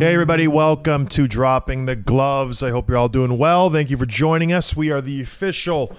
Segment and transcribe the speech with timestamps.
[0.00, 2.62] Hey, everybody, welcome to Dropping the Gloves.
[2.62, 3.68] I hope you're all doing well.
[3.68, 4.74] Thank you for joining us.
[4.74, 5.94] We are the official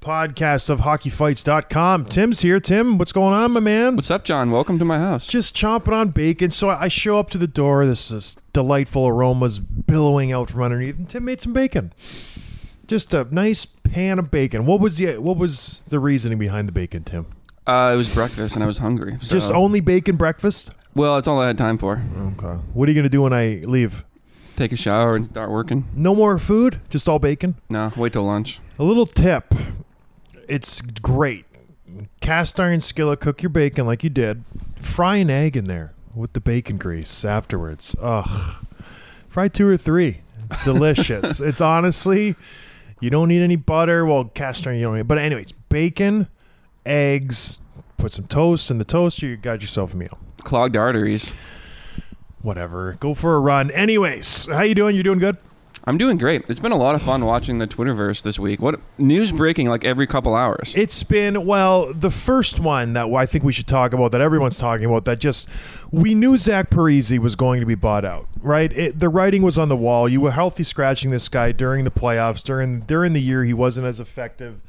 [0.00, 2.06] podcast of hockeyfights.com.
[2.06, 2.58] Tim's here.
[2.58, 3.94] Tim, what's going on, my man?
[3.94, 4.50] What's up, John?
[4.50, 5.28] Welcome to my house.
[5.28, 6.50] Just chomping on bacon.
[6.50, 7.86] So I show up to the door.
[7.86, 11.92] This is delightful aromas billowing out from underneath, and Tim made some bacon.
[12.88, 14.66] Just a nice pan of bacon.
[14.66, 17.26] What was the what was the reasoning behind the bacon, Tim?
[17.66, 19.16] Uh, it was breakfast and I was hungry.
[19.20, 19.34] So.
[19.34, 20.70] Just only bacon breakfast?
[20.94, 22.02] well, it's all I had time for.
[22.36, 22.58] Okay.
[22.74, 24.04] What are you gonna do when I leave?
[24.56, 25.84] Take a shower and start working.
[25.94, 26.80] No more food?
[26.88, 27.56] Just all bacon?
[27.68, 28.60] No, wait till lunch.
[28.78, 29.52] A little tip.
[30.48, 31.46] It's great.
[32.20, 34.44] Cast iron skillet, cook your bacon like you did.
[34.78, 37.96] Fry an egg in there with the bacon grease afterwards.
[38.00, 38.64] Ugh.
[39.28, 40.20] Fry two or three.
[40.64, 41.40] Delicious.
[41.40, 42.36] it's honestly,
[43.00, 44.04] you don't need any butter.
[44.04, 45.08] Well, cast iron, you don't need.
[45.08, 46.28] But, anyways, bacon,
[46.86, 47.60] eggs,
[47.96, 49.26] put some toast in the toaster.
[49.26, 50.18] You got yourself a meal.
[50.38, 51.32] Clogged arteries.
[52.42, 52.96] Whatever.
[53.00, 53.70] Go for a run.
[53.70, 54.94] Anyways, how you doing?
[54.94, 55.38] You're doing good?
[55.86, 56.48] I'm doing great.
[56.48, 58.62] It's been a lot of fun watching the Twitterverse this week.
[58.62, 60.72] What news breaking like every couple hours.
[60.74, 64.56] It's been well, the first one that I think we should talk about that everyone's
[64.56, 65.46] talking about that just
[65.90, 68.72] we knew Zach Parise was going to be bought out, right?
[68.72, 70.08] It, the writing was on the wall.
[70.08, 73.86] You were healthy scratching this guy during the playoffs, during during the year he wasn't
[73.86, 74.62] as effective.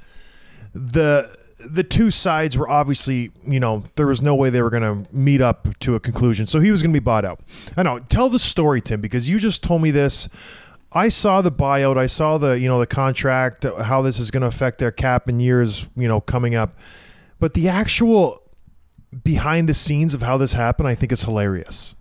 [0.73, 1.33] The
[1.67, 5.15] the two sides were obviously, you know, there was no way they were going to
[5.15, 6.47] meet up to a conclusion.
[6.47, 7.39] So he was going to be bought out.
[7.75, 7.99] I know.
[7.99, 10.29] Tell the story, Tim, because you just told me this.
[10.91, 11.97] I saw the buyout.
[11.97, 15.27] I saw the you know the contract, how this is going to affect their cap
[15.27, 16.77] in years you know coming up.
[17.39, 18.41] But the actual
[19.23, 21.95] behind the scenes of how this happened, I think is hilarious.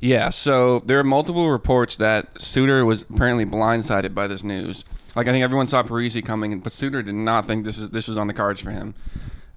[0.00, 4.84] Yeah, so there are multiple reports that Suter was apparently blindsided by this news.
[5.16, 8.06] Like I think everyone saw Parise coming, but Suter did not think this is this
[8.06, 8.94] was on the cards for him.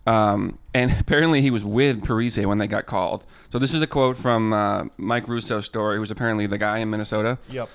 [0.07, 3.25] Um, and apparently he was with Parise when they got called.
[3.51, 6.89] So this is a quote from uh, Mike Russo's story, who's apparently the guy in
[6.89, 7.37] Minnesota.
[7.49, 7.69] Yep.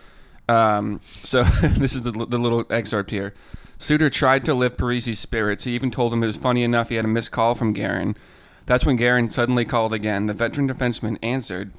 [0.48, 3.34] Um, so this is the, the little excerpt here.
[3.76, 5.64] Suter tried to lift Parise's spirits.
[5.64, 8.16] He even told him it was funny enough he had a missed call from Guerin.
[8.66, 10.26] That's when Guerin suddenly called again.
[10.26, 11.72] The veteran defenseman answered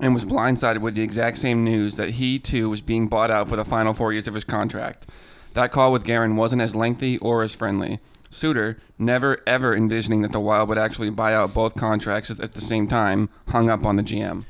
[0.00, 3.48] and was blindsided with the exact same news that he too was being bought out
[3.48, 5.06] for the final four years of his contract.
[5.56, 7.98] That call with Guerin wasn't as lengthy or as friendly.
[8.28, 12.60] Suter, never ever envisioning that the Wild would actually buy out both contracts at the
[12.60, 14.44] same time, hung up on the GM.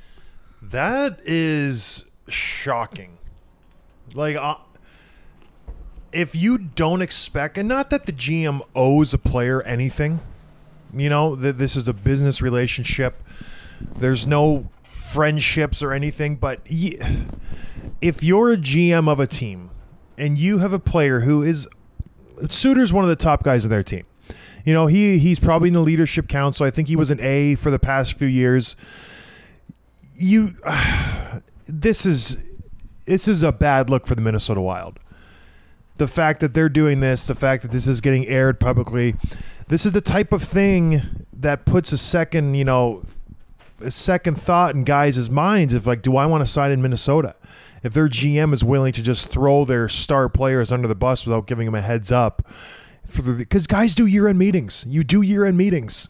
[0.60, 3.18] That is shocking.
[4.14, 4.56] Like, uh,
[6.10, 10.18] if you don't expect, and not that the GM owes a player anything,
[10.92, 13.22] you know, that this is a business relationship.
[13.80, 19.70] There's no friendships or anything, but if you're a GM of a team
[20.18, 21.68] and you have a player who is
[22.48, 24.04] Suter's one of the top guys of their team.
[24.64, 26.66] You know, he he's probably in the leadership council.
[26.66, 28.76] I think he was an A for the past few years.
[30.14, 30.56] You
[31.66, 32.38] this is
[33.04, 34.98] this is a bad look for the Minnesota Wild.
[35.98, 39.14] The fact that they're doing this, the fact that this is getting aired publicly,
[39.68, 41.00] this is the type of thing
[41.32, 43.02] that puts a second, you know,
[43.80, 47.34] a second thought in guys' minds of like, do I want to sign in Minnesota?
[47.86, 51.46] If their GM is willing to just throw their star players under the bus without
[51.46, 52.42] giving them a heads up,
[53.06, 54.84] because guys do year-end meetings.
[54.88, 56.08] You do year-end meetings.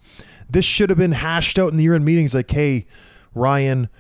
[0.49, 2.35] This should have been hashed out in the year-end meetings.
[2.35, 2.87] Like, hey,
[3.35, 3.91] Ryan,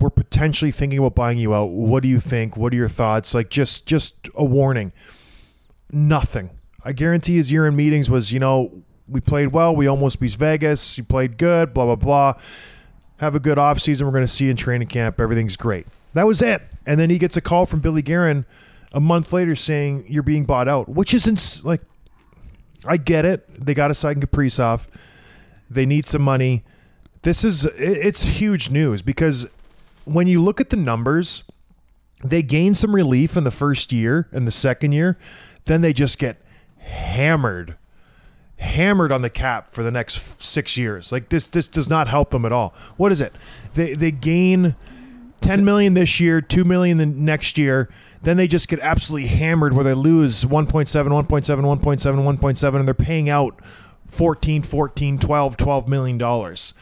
[0.00, 1.66] we're potentially thinking about buying you out.
[1.66, 2.56] What do you think?
[2.56, 3.34] What are your thoughts?
[3.34, 4.92] Like, just just a warning.
[5.92, 6.50] Nothing.
[6.84, 9.76] I guarantee his year-end meetings was, you know, we played well.
[9.76, 10.98] We almost beat Vegas.
[10.98, 11.72] You played good.
[11.72, 12.34] Blah blah blah.
[13.18, 14.02] Have a good offseason.
[14.02, 15.20] We're going to see you in training camp.
[15.20, 15.86] Everything's great.
[16.14, 16.62] That was it.
[16.86, 18.44] And then he gets a call from Billy Guerin
[18.92, 21.80] a month later saying you're being bought out, which isn't like
[22.84, 23.46] I get it.
[23.64, 24.86] They got to sign Kaprizov.
[25.70, 26.64] They need some money.
[27.22, 29.48] This is it- it's huge news because
[30.04, 31.44] when you look at the numbers,
[32.24, 35.16] they gain some relief in the first year and the second year,
[35.64, 36.40] then they just get
[36.78, 37.76] hammered
[38.56, 41.10] hammered on the cap for the next 6 years.
[41.10, 42.74] Like this this does not help them at all.
[42.96, 43.32] What is it?
[43.74, 44.76] They they gain
[45.42, 47.88] 10 million this year, 2 million the next year.
[48.22, 52.94] Then they just get absolutely hammered where they lose 1.7, 1.7, 1.7, 1.7 and they're
[52.94, 53.60] paying out
[54.06, 56.74] 14, 14, 12, 12 million dollars.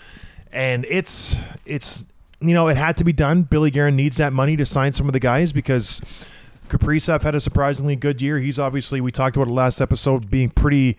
[0.53, 2.05] And it's it's
[2.41, 3.43] you know, it had to be done.
[3.43, 6.01] Billy Guerin needs that money to sign some of the guys because
[6.69, 8.39] Kaprizov had a surprisingly good year.
[8.39, 10.97] He's obviously we talked about it last episode being pretty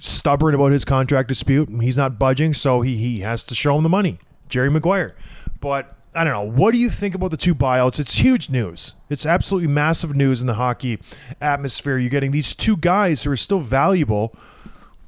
[0.00, 1.68] stubborn about his contract dispute.
[1.80, 4.18] He's not budging, so he he has to show him the money.
[4.48, 5.10] Jerry Maguire.
[5.60, 6.50] But I don't know.
[6.50, 8.00] What do you think about the two buyouts?
[8.00, 8.94] It's huge news.
[9.08, 10.98] It's absolutely massive news in the hockey
[11.40, 11.96] atmosphere.
[11.96, 14.34] You're getting these two guys who are still valuable.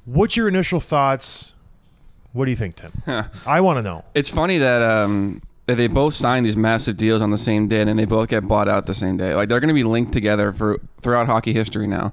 [0.04, 1.52] What's your initial thoughts?
[2.32, 2.92] What do you think, Tim?
[3.44, 4.04] I want to know.
[4.14, 7.80] It's funny that um that they both signed these massive deals on the same day,
[7.80, 9.34] and then they both get bought out the same day.
[9.34, 12.12] Like they're going to be linked together for throughout hockey history now.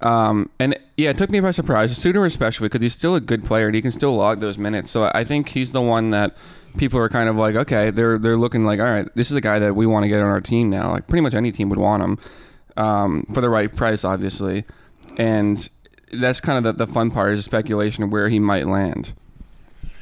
[0.00, 1.96] Um, and yeah, it took me by surprise.
[1.96, 4.92] Suter especially because he's still a good player and he can still log those minutes.
[4.92, 6.36] So I think he's the one that
[6.76, 9.40] people are kind of like, okay, they're they're looking like, all right, this is a
[9.40, 10.90] guy that we want to get on our team now.
[10.90, 12.18] Like pretty much any team would want him
[12.76, 14.64] um, for the right price, obviously.
[15.16, 15.68] And
[16.12, 19.12] that's kind of the, the fun part is speculation of where he might land.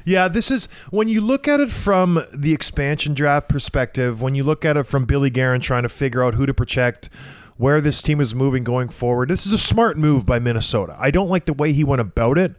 [0.05, 4.45] Yeah, this is when you look at it from the expansion draft perspective, when you
[4.45, 7.09] look at it from Billy Guerin trying to figure out who to protect,
[7.57, 9.31] where this team is moving going forward.
[9.31, 10.95] This is a smart move by Minnesota.
[10.99, 12.55] I don't like the way he went about it.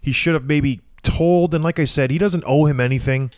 [0.00, 3.30] He should have maybe told, and like I said, he doesn't owe him anything.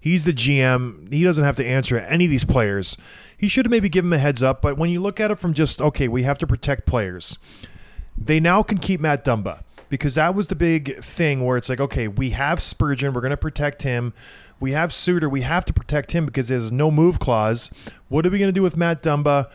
[0.00, 1.12] He's the GM.
[1.12, 2.96] He doesn't have to answer any of these players.
[3.36, 4.62] He should have maybe given him a heads up.
[4.62, 7.36] But when you look at it from just, okay, we have to protect players,
[8.16, 11.80] they now can keep Matt Dumba because that was the big thing where it's like,
[11.80, 14.14] okay, we have Spurgeon, we're going to protect him.
[14.58, 17.70] We have Suter, we have to protect him because there's no move clause.
[18.08, 19.50] What are we going to do with Matt Dumba?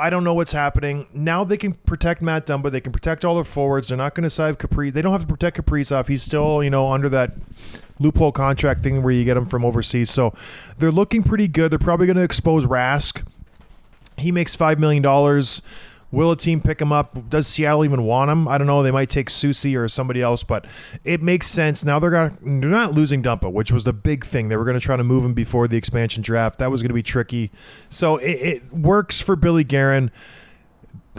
[0.00, 1.06] I don't know what's happening.
[1.12, 2.70] Now they can protect Matt Dumba.
[2.70, 3.88] They can protect all their forwards.
[3.88, 4.90] They're not going to save Capri.
[4.90, 6.08] They don't have to protect Kaprizov.
[6.08, 7.32] He's still, you know, under that
[7.98, 10.10] loophole contract thing where you get him from overseas.
[10.10, 10.34] So
[10.78, 11.70] they're looking pretty good.
[11.70, 13.22] They're probably going to expose Rask
[14.20, 15.62] he makes five million dollars.
[16.12, 17.28] Will a team pick him up?
[17.30, 18.48] Does Seattle even want him?
[18.48, 18.82] I don't know.
[18.82, 20.66] They might take Susi or somebody else, but
[21.04, 21.84] it makes sense.
[21.84, 24.48] Now they're gonna they're not losing Dumba, which was the big thing.
[24.48, 26.58] They were gonna try to move him before the expansion draft.
[26.58, 27.52] That was gonna be tricky.
[27.88, 30.10] So it, it works for Billy Guerin.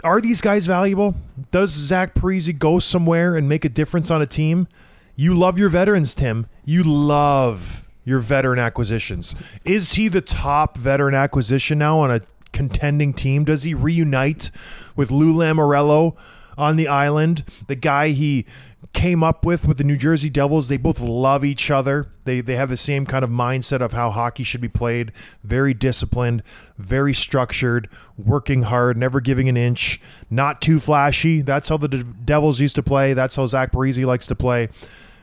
[0.04, 1.14] Are these guys valuable?
[1.50, 4.68] Does Zach Parise go somewhere and make a difference on a team?
[5.16, 6.46] You love your veterans, Tim.
[6.64, 9.34] You love your veteran acquisitions.
[9.64, 12.20] Is he the top veteran acquisition now on a
[12.52, 13.44] contending team?
[13.44, 14.50] Does he reunite
[14.96, 16.16] with Lou Lamoriello
[16.56, 17.44] on the island?
[17.68, 18.46] The guy he
[18.92, 20.68] came up with with the New Jersey Devils.
[20.68, 22.08] They both love each other.
[22.24, 25.12] They they have the same kind of mindset of how hockey should be played.
[25.42, 26.42] Very disciplined,
[26.78, 30.00] very structured, working hard, never giving an inch,
[30.30, 31.42] not too flashy.
[31.42, 33.14] That's how the De- Devils used to play.
[33.14, 34.68] That's how Zach Parise likes to play.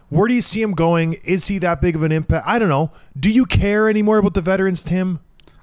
[0.10, 1.14] Where do you see him going?
[1.24, 2.48] Is he that big of an impact?
[2.48, 2.92] I don't know.
[3.18, 5.20] Do you care anymore about the veterans, Tim?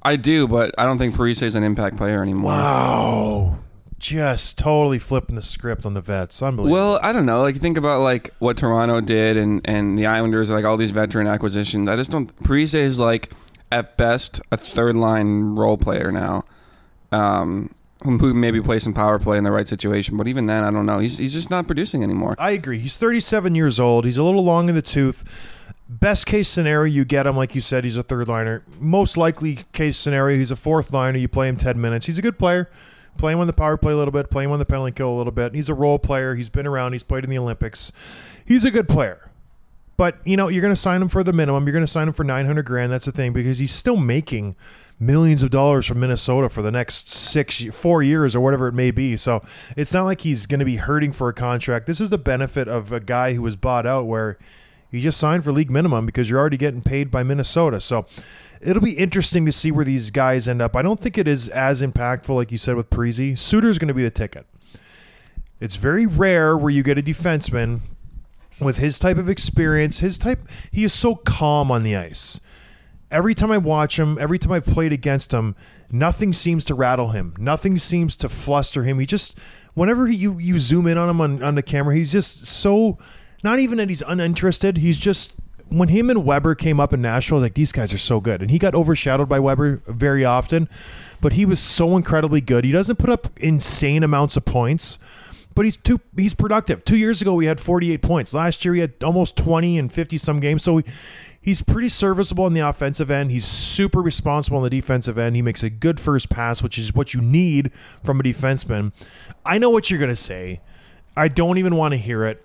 [0.07, 2.53] I do, but I don't think Parise is an impact player anymore.
[2.53, 3.59] Wow.
[3.99, 6.41] Just totally flipping the script on the vets.
[6.45, 6.73] Unbelievable.
[6.73, 7.43] Well, I don't know.
[7.43, 11.27] Like, think about like what Toronto did, and and the Islanders, like all these veteran
[11.27, 11.89] acquisitions.
[11.89, 12.35] I just don't.
[12.45, 13.33] Parise is like
[13.73, 16.45] at best a third line role player now,
[17.11, 20.17] um, who, who maybe play some power play in the right situation.
[20.17, 21.01] But even then, I don't know.
[21.01, 22.37] He's he's just not producing anymore.
[22.39, 22.79] I agree.
[22.79, 24.05] He's 37 years old.
[24.05, 25.25] He's a little long in the tooth.
[25.89, 28.65] Best case scenario, you get him, like you said, he's a third liner.
[28.81, 31.19] Most likely case scenario, he's a fourth liner.
[31.19, 32.07] You play him 10 minutes.
[32.07, 32.69] He's a good player.
[33.19, 35.11] Play him on the power play a little bit, play him on the penalty kill
[35.11, 35.55] a little bit.
[35.55, 36.35] He's a role player.
[36.35, 36.93] He's been around.
[36.93, 37.93] He's played in the Olympics.
[38.45, 39.31] He's a good player.
[39.97, 41.65] But, you know, you're going to sign him for the minimum.
[41.65, 42.93] You're going to sign him for 900 grand.
[42.93, 44.55] That's the thing because he's still making
[44.99, 48.91] millions of dollars from Minnesota for the next six, four years or whatever it may
[48.91, 49.17] be.
[49.17, 49.43] So
[49.77, 51.87] it's not like he's going to be hurting for a contract.
[51.87, 54.39] This is the benefit of a guy who was bought out where
[54.91, 57.81] you just signed for league minimum because you're already getting paid by Minnesota.
[57.81, 58.07] So
[58.61, 60.77] it'll be interesting to see where these guys end up.
[60.77, 63.39] I don't think it is as impactful, like you said with Parise.
[63.39, 64.47] Suter's going to be the ticket.
[65.61, 67.81] It's very rare where you get a defenseman
[68.61, 70.47] with his type of experience, his type.
[70.71, 72.41] He is so calm on the ice.
[73.11, 75.55] Every time I watch him, every time I've played against him,
[75.91, 77.35] nothing seems to rattle him.
[77.39, 78.99] Nothing seems to fluster him.
[78.99, 79.39] He just,
[79.75, 82.99] whenever he, you you zoom in on him on, on the camera, he's just so.
[83.43, 84.79] Not even that he's uninterested.
[84.79, 85.35] He's just
[85.69, 88.51] when him and Weber came up in Nashville, like these guys are so good, and
[88.51, 90.69] he got overshadowed by Weber very often,
[91.21, 92.65] but he was so incredibly good.
[92.65, 94.99] He doesn't put up insane amounts of points,
[95.55, 96.85] but he's too he's productive.
[96.85, 98.35] Two years ago, we had 48 points.
[98.35, 100.63] Last year, he had almost 20 and 50 some games.
[100.63, 100.79] So.
[100.79, 100.85] He,
[101.47, 103.31] He's pretty serviceable on the offensive end.
[103.31, 105.37] He's super responsible on the defensive end.
[105.37, 107.71] He makes a good first pass, which is what you need
[108.03, 108.93] from a defenseman.
[109.45, 110.61] I know what you're going to say.
[111.17, 112.45] I don't even want to hear it.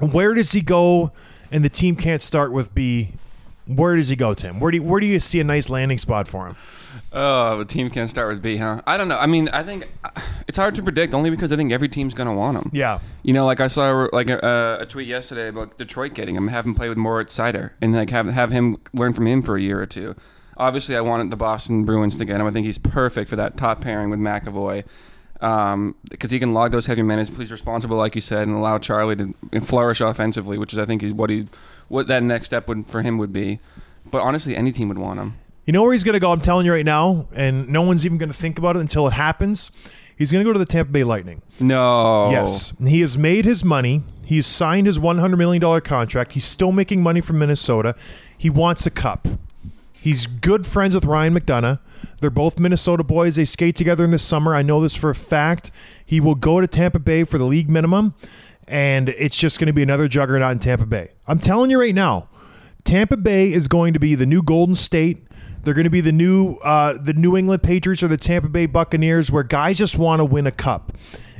[0.00, 1.12] Where does he go?
[1.50, 3.12] And the team can't start with B.
[3.66, 4.60] Where does he go, Tim?
[4.60, 6.56] Where do you, where do you see a nice landing spot for him?
[7.12, 8.82] Oh, the team can't start with B, huh?
[8.86, 9.18] I don't know.
[9.18, 9.88] I mean, I think
[10.46, 12.70] it's hard to predict only because I think every team's going to want him.
[12.72, 16.48] Yeah, You know, like I saw like a, a tweet yesterday about Detroit getting him,
[16.48, 19.56] have him play with Moritz Seider, and like have have him learn from him for
[19.56, 20.16] a year or two.
[20.56, 22.46] Obviously, I wanted the Boston Bruins to get him.
[22.46, 24.84] I think he's perfect for that top pairing with McAvoy.
[25.40, 28.78] Um, because he can log those heavy minutes, he's responsible, like you said, and allow
[28.78, 31.46] Charlie to flourish offensively, which is I think is what he,
[31.88, 33.60] what that next step would for him would be.
[34.10, 35.34] But honestly, any team would want him.
[35.64, 36.32] You know where he's going to go?
[36.32, 39.06] I'm telling you right now, and no one's even going to think about it until
[39.06, 39.70] it happens.
[40.16, 41.42] He's going to go to the Tampa Bay Lightning.
[41.60, 42.30] No.
[42.30, 42.72] Yes.
[42.84, 44.02] He has made his money.
[44.24, 46.32] He's signed his $100 million contract.
[46.32, 47.94] He's still making money from Minnesota.
[48.36, 49.28] He wants a cup.
[50.00, 51.80] He's good friends with Ryan McDonagh.
[52.20, 53.36] They're both Minnesota boys.
[53.36, 54.54] They skate together in the summer.
[54.54, 55.70] I know this for a fact.
[56.04, 58.14] He will go to Tampa Bay for the league minimum,
[58.66, 61.10] and it's just going to be another juggernaut in Tampa Bay.
[61.26, 62.28] I'm telling you right now,
[62.84, 65.26] Tampa Bay is going to be the new Golden State.
[65.64, 68.66] They're going to be the new uh, the New England Patriots or the Tampa Bay
[68.66, 70.92] Buccaneers, where guys just want to win a cup,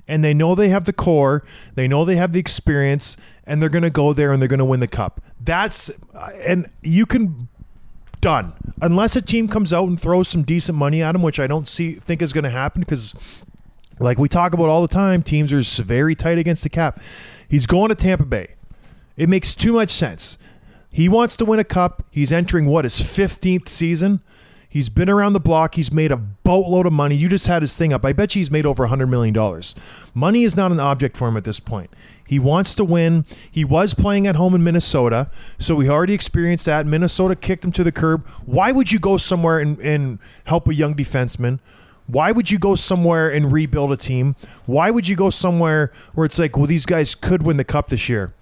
[0.08, 1.44] and they know they have the core,
[1.76, 4.58] they know they have the experience, and they're going to go there and they're going
[4.58, 5.22] to win the cup.
[5.40, 7.48] That's uh, and you can
[8.20, 11.46] done unless a team comes out and throws some decent money at him, which I
[11.46, 13.14] don't see think is going to happen because
[14.00, 17.00] like we talk about all the time, teams are very tight against the cap.
[17.48, 18.54] He's going to Tampa Bay.
[19.16, 20.38] It makes too much sense.
[20.90, 22.04] He wants to win a cup.
[22.10, 24.20] He's entering what his 15th season.
[24.70, 25.76] He's been around the block.
[25.76, 27.16] He's made a boatload of money.
[27.16, 28.04] You just had his thing up.
[28.04, 29.62] I bet you he's made over $100 million.
[30.12, 31.90] Money is not an object for him at this point.
[32.26, 33.24] He wants to win.
[33.50, 36.84] He was playing at home in Minnesota, so we already experienced that.
[36.84, 38.26] Minnesota kicked him to the curb.
[38.44, 41.60] Why would you go somewhere and, and help a young defenseman?
[42.06, 44.36] Why would you go somewhere and rebuild a team?
[44.66, 47.88] Why would you go somewhere where it's like, well, these guys could win the cup
[47.88, 48.32] this year?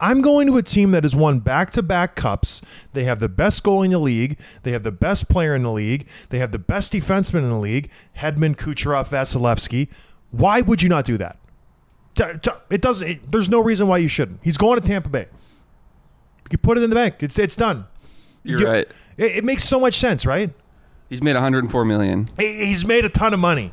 [0.00, 2.62] I'm going to a team that has won back to back cups.
[2.94, 4.38] They have the best goal in the league.
[4.62, 6.08] They have the best player in the league.
[6.30, 9.88] They have the best defenseman in the league Hedman, Kucherov, Vasilevskiy.
[10.30, 11.36] Why would you not do that?
[12.70, 13.08] It doesn't.
[13.08, 14.40] It, there's no reason why you shouldn't.
[14.42, 15.26] He's going to Tampa Bay.
[16.50, 17.16] You put it in the bank.
[17.22, 17.86] It's it's done.
[18.42, 18.88] You're You- right.
[19.16, 20.50] It, it makes so much sense, right?
[21.08, 22.28] He's made 104 million.
[22.38, 23.72] He- He's made a ton of money,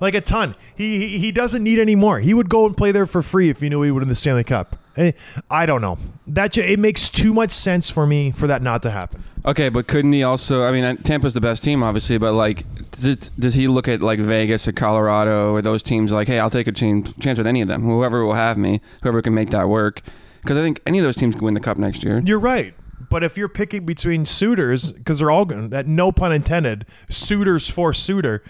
[0.00, 0.54] like a ton.
[0.76, 2.20] He he, he doesn't need any more.
[2.20, 4.14] He would go and play there for free if he knew he would win the
[4.14, 4.76] Stanley Cup.
[4.96, 5.12] Eh,
[5.50, 5.98] I don't know.
[6.26, 9.24] That it makes too much sense for me for that not to happen.
[9.44, 10.64] Okay, but couldn't he also?
[10.64, 14.00] I mean, uh, Tampa's the best team, obviously, but like, does, does he look at
[14.00, 17.46] like Vegas or Colorado or those teams like, hey, I'll take a chance, chance with
[17.46, 20.02] any of them, whoever will have me, whoever can make that work?
[20.40, 22.22] Because I think any of those teams can win the cup next year.
[22.24, 22.74] You're right.
[23.08, 27.68] But if you're picking between suitors, because they're all going, that no pun intended, suitors
[27.68, 28.42] for suitor,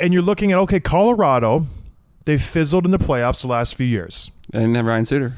[0.00, 1.66] and you're looking at okay, Colorado,
[2.24, 4.30] they've fizzled in the playoffs the last few years.
[4.50, 5.32] They didn't have Ryan Suter.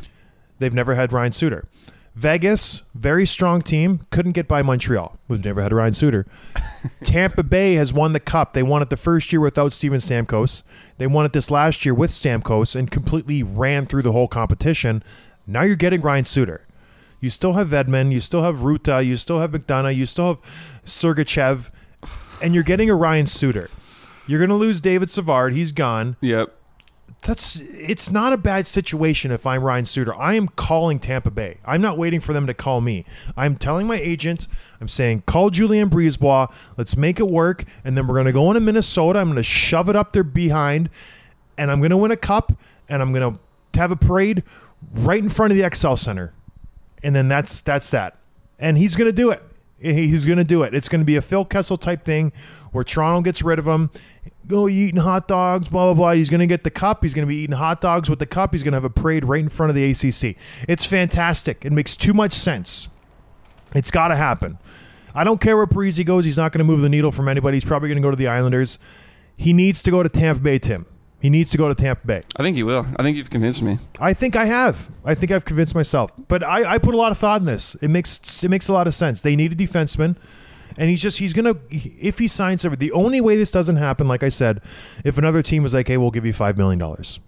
[0.59, 1.69] They've never had Ryan Suter.
[2.15, 5.19] Vegas, very strong team, couldn't get by Montreal.
[5.29, 6.27] We've never had Ryan Suter.
[7.05, 8.55] Tampa Bay has won the cup.
[8.55, 10.63] They won it the first year without Steven Stamkos.
[10.97, 15.03] They won it this last year with Stamkos and completely ran through the whole competition.
[15.47, 16.63] Now you're getting Ryan Suter.
[17.21, 20.39] You still have Hedman, you still have Rutta, you still have McDonagh, you still have
[20.87, 21.71] Sergachev,
[22.43, 23.69] and you're getting a Ryan Suter.
[24.27, 25.53] You're going to lose David Savard.
[25.55, 26.53] He's gone Yep.
[27.25, 30.15] that's it's not a bad situation if I'm Ryan Suter.
[30.17, 31.59] I am calling Tampa Bay.
[31.65, 33.05] I'm not waiting for them to call me.
[33.37, 34.47] I'm telling my agent,
[34.81, 36.53] I'm saying, call Julien BriseBois.
[36.77, 37.65] Let's make it work.
[37.85, 39.21] And then we're gonna go into Minnesota.
[39.21, 40.91] I'm gonna shove it up their behind,
[41.57, 42.53] and I'm gonna win a cup,
[42.89, 43.39] and I'm gonna
[43.75, 44.43] have a parade
[44.93, 46.33] right in front of the XL Center.
[47.03, 48.17] And then that's that's that.
[48.59, 49.43] And he's gonna do it.
[49.79, 50.75] He- He's gonna do it.
[50.75, 52.33] It's gonna be a Phil Kessel type thing
[52.73, 53.91] where Toronto gets rid of him.
[54.47, 56.13] Go eating hot dogs, blah blah blah.
[56.13, 57.03] He's gonna get the cup.
[57.03, 58.53] He's gonna be eating hot dogs with the cup.
[58.53, 60.37] He's gonna have a parade right in front of the ACC.
[60.69, 61.65] It's fantastic.
[61.65, 62.89] It makes too much sense.
[63.75, 64.59] It's got to happen.
[65.15, 66.25] I don't care where Parise goes.
[66.25, 67.57] He's not going to move the needle from anybody.
[67.57, 68.79] He's probably going to go to the Islanders.
[69.37, 70.87] He needs to go to Tampa Bay, Tim.
[71.21, 72.23] He needs to go to Tampa Bay.
[72.37, 72.87] I think he will.
[72.97, 73.79] I think you've convinced me.
[73.99, 74.89] I think I have.
[75.05, 76.13] I think I've convinced myself.
[76.29, 77.75] But I, I put a lot of thought in this.
[77.77, 79.23] It makes it makes a lot of sense.
[79.23, 80.17] They need a defenseman,
[80.77, 82.77] and he's just he's gonna if he signs over.
[82.77, 84.61] The only way this doesn't happen, like I said,
[85.05, 87.19] if another team was like, "Hey, we'll give you five million dollars,"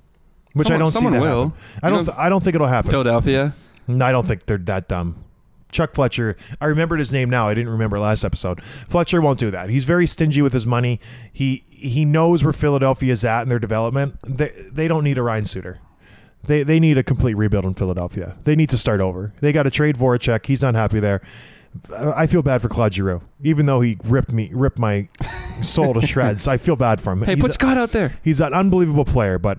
[0.52, 1.44] which I don't someone see that will.
[1.48, 1.58] happen.
[1.82, 2.04] I don't.
[2.04, 2.90] th- I don't think it'll happen.
[2.90, 3.54] Philadelphia.
[3.88, 5.24] I don't think they're that dumb.
[5.70, 7.48] Chuck Fletcher, I remembered his name now.
[7.48, 8.62] I didn't remember last episode.
[8.62, 9.68] Fletcher won't do that.
[9.70, 11.00] He's very stingy with his money.
[11.32, 14.16] He he knows where Philadelphia's at in their development.
[14.24, 15.80] They they don't need a Ryan Suter.
[16.44, 18.36] They they need a complete rebuild in Philadelphia.
[18.44, 19.34] They need to start over.
[19.40, 20.46] They got to trade Voracek.
[20.46, 21.20] He's not happy there.
[21.96, 25.08] I feel bad for Claude Giroux, even though he ripped me ripped my
[25.62, 26.48] soul to shreds.
[26.48, 27.22] I feel bad for him.
[27.22, 28.16] Hey, He's put a- Scott out there.
[28.24, 29.58] He's an unbelievable player, but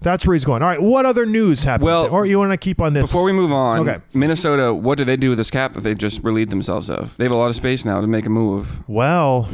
[0.00, 0.62] that's where he's going.
[0.62, 1.86] All right, what other news happened?
[1.86, 3.02] Well, or you want to keep on this?
[3.02, 3.98] Before we move on, Okay.
[4.14, 7.16] Minnesota, what do they do with this cap that they just relieved themselves of?
[7.16, 8.80] They have a lot of space now to make a move.
[8.88, 9.48] Well,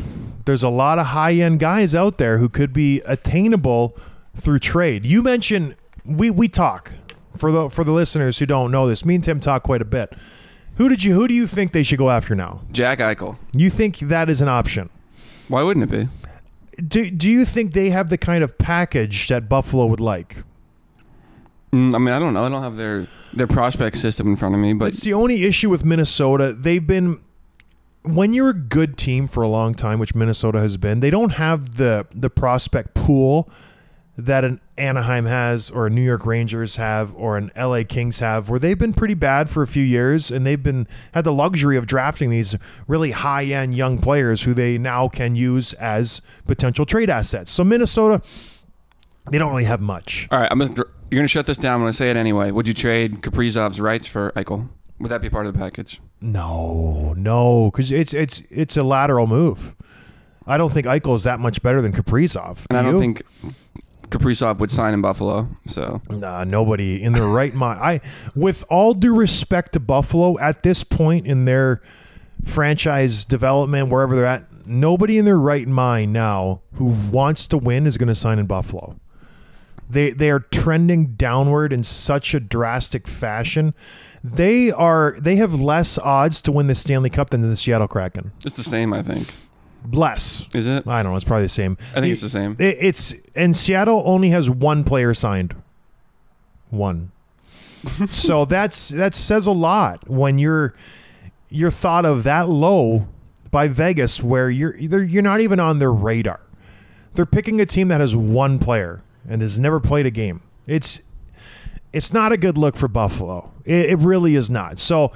[0.44, 3.96] there's a lot of high end guys out there who could be attainable
[4.36, 5.04] through trade.
[5.04, 6.92] You mentioned we we talk
[7.36, 9.04] for the for the listeners who don't know this.
[9.04, 10.12] Me and Tim talk quite a bit.
[10.76, 12.62] Who did you who do you think they should go after now?
[12.72, 13.36] Jack Eichel.
[13.54, 14.88] You think that is an option?
[15.48, 16.08] Why wouldn't it be?
[16.76, 20.38] Do do you think they have the kind of package that Buffalo would like?
[21.72, 22.44] Mm, I mean, I don't know.
[22.44, 25.44] I don't have their their prospect system in front of me, but It's the only
[25.44, 26.52] issue with Minnesota.
[26.52, 27.20] They've been
[28.02, 31.30] when you're a good team for a long time, which Minnesota has been, they don't
[31.30, 33.48] have the the prospect pool
[34.24, 38.48] that an Anaheim has or a New York Rangers have or an LA Kings have
[38.48, 41.76] where they've been pretty bad for a few years and they've been had the luxury
[41.76, 47.10] of drafting these really high-end young players who they now can use as potential trade
[47.10, 47.50] assets.
[47.50, 48.22] So Minnesota
[49.30, 50.26] they don't really have much.
[50.32, 51.74] all right, I'm gonna th- you're gonna shut this down.
[51.76, 52.50] I'm gonna say it anyway.
[52.50, 54.68] Would you trade Kaprizov's rights for Eichel?
[54.98, 56.00] Would that be part of the package?
[56.20, 59.74] No, no, because it's it's it's a lateral move.
[60.44, 62.66] I don't think Eichel is that much better than Kaprizov.
[62.68, 63.00] And I Do don't you?
[63.00, 63.22] think
[64.12, 65.48] Kaprizov would sign in Buffalo.
[65.66, 67.80] So Nah, nobody in their right mind.
[67.80, 68.00] I,
[68.34, 71.82] with all due respect to Buffalo, at this point in their
[72.44, 77.86] franchise development, wherever they're at, nobody in their right mind now who wants to win
[77.86, 78.96] is going to sign in Buffalo.
[79.88, 83.74] They they are trending downward in such a drastic fashion.
[84.24, 88.32] They are they have less odds to win the Stanley Cup than the Seattle Kraken.
[88.44, 89.34] it's the same, I think.
[89.90, 90.46] Less.
[90.54, 90.86] Is it?
[90.86, 91.16] I don't know.
[91.16, 91.76] It's probably the same.
[91.94, 92.56] I think it's the same.
[92.58, 95.54] It- It's and Seattle only has one player signed.
[96.70, 97.10] One.
[98.08, 100.72] so that's that says a lot when you're
[101.48, 103.08] you're thought of that low
[103.50, 106.40] by Vegas, where you're you're not even on their radar.
[107.14, 110.42] They're picking a team that has one player and has never played a game.
[110.66, 111.02] It's
[111.92, 113.50] it's not a good look for Buffalo.
[113.64, 114.78] It, it really is not.
[114.78, 115.12] So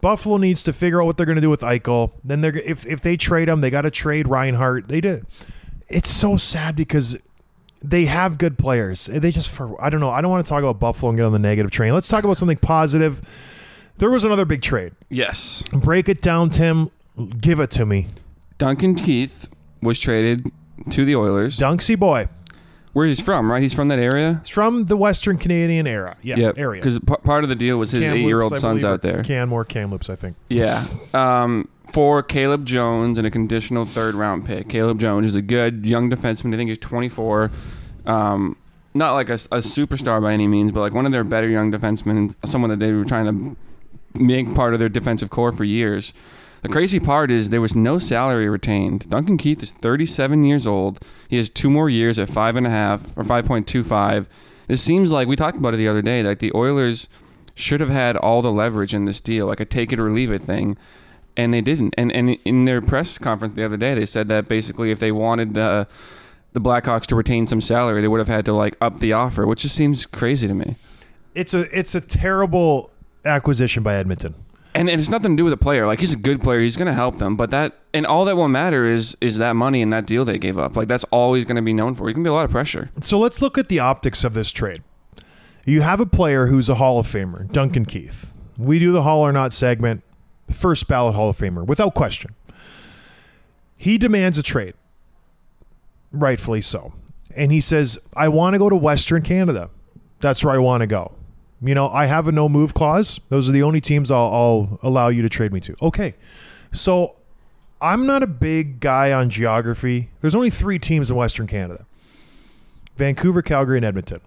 [0.00, 2.12] Buffalo needs to figure out what they're going to do with Eichel.
[2.24, 4.88] Then they're if if they trade him, they got to trade Reinhart.
[4.88, 5.26] They did.
[5.88, 7.16] It's so sad because
[7.82, 9.06] they have good players.
[9.06, 10.10] They just for I don't know.
[10.10, 11.94] I don't want to talk about Buffalo and get on the negative train.
[11.94, 13.22] Let's talk about something positive.
[13.98, 14.92] There was another big trade.
[15.08, 15.64] Yes.
[15.72, 16.90] Break it down, Tim.
[17.40, 18.06] Give it to me.
[18.58, 19.48] Duncan Keith
[19.82, 20.50] was traded
[20.90, 21.58] to the Oilers.
[21.58, 22.28] Dunksy boy.
[22.92, 23.62] Where he's from, right?
[23.62, 24.38] He's from that area.
[24.40, 26.16] It's from the Western Canadian era.
[26.22, 26.80] Yeah, area.
[26.80, 29.22] Because p- part of the deal was his Kamloops, eight-year-old son's out there.
[29.22, 30.36] Canmore, Kamloops, I think.
[30.48, 30.84] Yeah.
[31.14, 34.68] Um, for Caleb Jones and a conditional third round pick.
[34.68, 36.54] Caleb Jones is a good young defenseman.
[36.54, 37.50] I think he's 24.
[38.06, 38.56] Um,
[38.94, 41.70] not like a, a superstar by any means, but like one of their better young
[41.70, 43.56] defensemen, someone that they were trying to
[44.18, 46.12] make part of their defensive core for years.
[46.68, 49.08] The crazy part is there was no salary retained.
[49.08, 51.02] Duncan Keith is 37 years old.
[51.26, 54.26] He has two more years at five and a half or 5.25.
[54.66, 56.22] This seems like we talked about it the other day.
[56.22, 57.08] Like the Oilers
[57.54, 60.30] should have had all the leverage in this deal, like a take it or leave
[60.30, 60.76] it thing,
[61.38, 61.94] and they didn't.
[61.96, 65.10] And and in their press conference the other day, they said that basically if they
[65.10, 65.88] wanted the
[66.52, 69.46] the Blackhawks to retain some salary, they would have had to like up the offer,
[69.46, 70.76] which just seems crazy to me.
[71.34, 72.90] It's a it's a terrible
[73.24, 74.34] acquisition by Edmonton.
[74.74, 75.86] And, it's nothing to do with the player.
[75.86, 77.36] Like he's a good player, he's going to help them.
[77.36, 80.38] But that and all that will matter is is that money and that deal they
[80.38, 80.76] gave up.
[80.76, 82.06] Like that's all he's going to be known for.
[82.08, 82.90] He can be a lot of pressure.
[83.00, 84.82] So let's look at the optics of this trade.
[85.64, 88.32] You have a player who's a Hall of Famer, Duncan Keith.
[88.56, 90.02] We do the Hall or Not segment,
[90.50, 92.34] first ballot Hall of Famer, without question.
[93.76, 94.74] He demands a trade,
[96.10, 96.94] rightfully so.
[97.36, 99.70] And he says, I want to go to Western Canada.
[100.20, 101.14] That's where I want to go.
[101.60, 103.20] You know, I have a no move clause.
[103.28, 105.74] Those are the only teams I'll, I'll allow you to trade me to.
[105.82, 106.14] Okay.
[106.72, 107.16] So
[107.80, 110.10] I'm not a big guy on geography.
[110.20, 111.86] There's only three teams in Western Canada
[112.96, 114.20] Vancouver, Calgary, and Edmonton.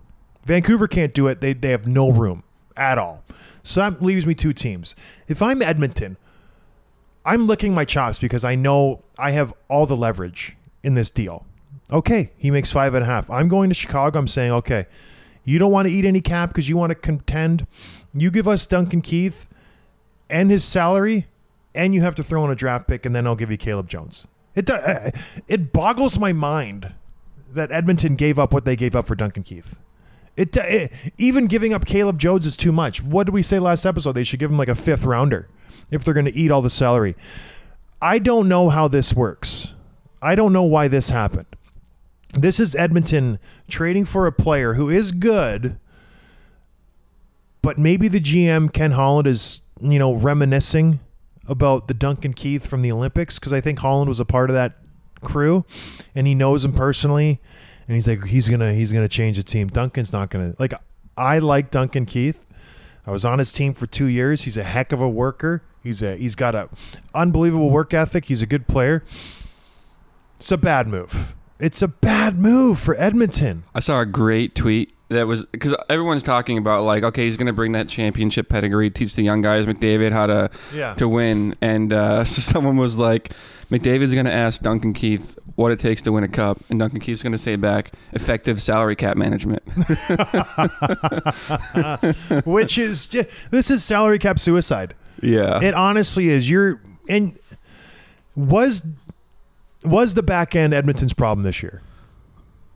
[0.46, 1.42] Vancouver can't do it.
[1.42, 2.44] They, they have no room
[2.78, 3.24] at all.
[3.64, 4.96] So that leaves me two teams.
[5.28, 6.18] If I'm Edmonton,
[7.26, 11.46] I'm licking my chops because I know I have all the leverage in this deal.
[11.92, 13.30] Okay, he makes five and a half.
[13.30, 14.18] I'm going to Chicago.
[14.18, 14.88] I'm saying, okay,
[15.44, 17.66] you don't want to eat any cap because you want to contend.
[18.14, 19.48] You give us Duncan Keith
[20.30, 21.28] and his salary,
[21.74, 23.90] and you have to throw in a draft pick, and then I'll give you Caleb
[23.90, 24.28] Jones.
[24.56, 25.12] It uh,
[25.48, 26.94] it boggles my mind
[27.54, 29.78] that Edmonton gave up what they gave up for Duncan Keith.
[30.38, 33.04] It, it even giving up Caleb Jones is too much.
[33.04, 34.14] What did we say last episode?
[34.14, 35.48] They should give him like a fifth rounder
[35.92, 37.16] if they're going to eat all the salary.
[38.02, 39.74] I don't know how this works.
[40.22, 41.48] I don't know why this happened.
[42.34, 45.78] This is Edmonton trading for a player who is good,
[47.62, 51.00] but maybe the GM Ken Holland is, you know, reminiscing
[51.48, 54.54] about the Duncan Keith from the Olympics because I think Holland was a part of
[54.54, 54.78] that
[55.22, 55.66] crew
[56.16, 57.40] and he knows him personally
[57.88, 59.68] and he's like he's to he's to change the team.
[59.68, 60.74] Duncan's not to like
[61.18, 62.48] I like Duncan Keith.
[63.06, 64.44] I was on his team for 2 years.
[64.44, 65.64] He's a heck of a worker.
[65.84, 66.70] He's a he's got a
[67.14, 68.26] unbelievable work ethic.
[68.26, 69.04] He's a good player.
[70.38, 71.36] It's a bad move.
[71.62, 73.64] It's a bad move for Edmonton.
[73.76, 77.48] I saw a great tweet that was because everyone's talking about like, okay, he's going
[77.48, 80.96] to bring that championship pedigree, teach the young guys McDavid how to Yeah.
[80.96, 83.32] to win, and uh, so someone was like,
[83.70, 87.00] McDavid's going to ask Duncan Keith what it takes to win a cup, and Duncan
[87.00, 89.62] Keith's going to say back, effective salary cap management.
[92.46, 93.08] which is
[93.52, 94.94] this is salary cap suicide.
[95.22, 96.50] yeah, It honestly is.
[96.50, 97.38] You're and
[98.36, 98.82] was
[99.84, 101.82] was the back end Edmonton's problem this year?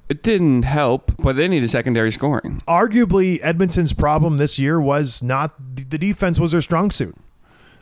[0.07, 2.61] it didn't help, but they needed secondary scoring.
[2.67, 7.15] Arguably, Edmonton's problem this year was not the defense was their strong suit.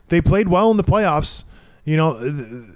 [0.08, 1.44] They played well in the playoffs.
[1.84, 2.66] You know,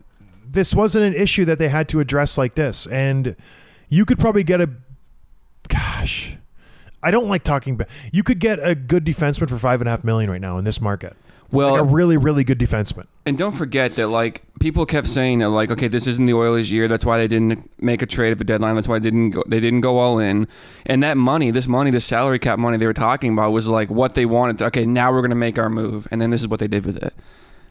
[0.46, 3.37] this wasn't an issue that they had to address like this, and
[3.88, 4.70] you could probably get a.
[5.68, 6.37] Gosh,
[7.02, 9.90] I don't like talking, but you could get a good defenseman for five and a
[9.90, 11.16] half million right now in this market.
[11.50, 13.06] Well, Like a really, really good defenseman.
[13.24, 16.70] And don't forget that like people kept saying that like okay this isn't the Oilers
[16.70, 19.30] year that's why they didn't make a trade at the deadline that's why they didn't
[19.30, 20.48] go they didn't go all in
[20.87, 23.88] and that money this money the salary cap money they were talking about was like
[23.90, 26.40] what they wanted to, okay now we're going to make our move and then this
[26.40, 27.14] is what they did with it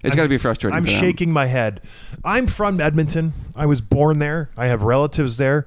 [0.04, 1.82] it's got to be frustrating I'm shaking my head.
[2.24, 3.34] I'm from Edmonton.
[3.56, 4.50] I was born there.
[4.56, 5.66] I have relatives there.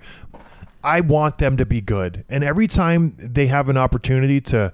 [0.82, 2.24] I want them to be good.
[2.28, 4.72] And every time they have an opportunity to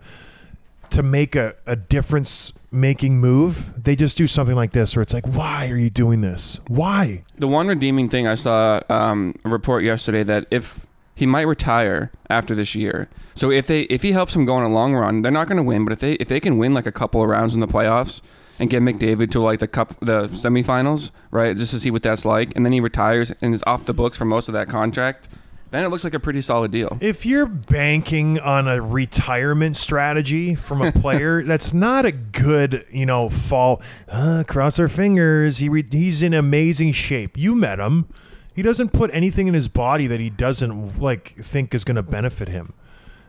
[0.97, 5.13] to make a, a difference making move, they just do something like this where it's
[5.13, 6.59] like, why are you doing this?
[6.69, 7.23] Why?
[7.37, 12.11] the one redeeming thing I saw um, a report yesterday that if he might retire
[12.31, 13.11] after this year.
[13.35, 15.59] So if they if he helps them go on a long run, they're not going
[15.59, 15.85] to win.
[15.85, 18.23] But if they if they can win like a couple of rounds in the playoffs
[18.59, 22.25] and get McDavid to like the cup the semifinals, right, just to see what that's
[22.25, 25.29] like, and then he retires and is off the books for most of that contract,
[25.77, 26.97] then it looks like a pretty solid deal.
[27.01, 33.05] If you're banking on a retirement strategy from a player, that's not a good, you
[33.05, 33.83] know, fall.
[34.09, 35.59] Uh, cross our fingers.
[35.59, 37.37] He re- he's in amazing shape.
[37.37, 38.09] You met him.
[38.55, 42.03] He doesn't put anything in his body that he doesn't like think is going to
[42.03, 42.73] benefit him.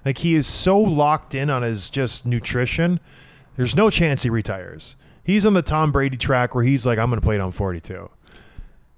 [0.05, 3.01] Like he is so locked in on his just nutrition.
[3.57, 4.95] There's no chance he retires.
[5.23, 7.51] He's on the Tom Brady track where he's like, I'm going to play it on
[7.51, 8.09] 42.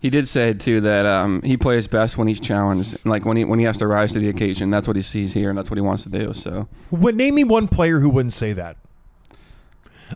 [0.02, 3.44] He did say too that um, he plays best when he's challenged, like when he
[3.44, 4.70] when he has to rise to the occasion.
[4.70, 6.34] That's what he sees here, and that's what he wants to do.
[6.34, 8.78] So What, name me one player who wouldn't say that.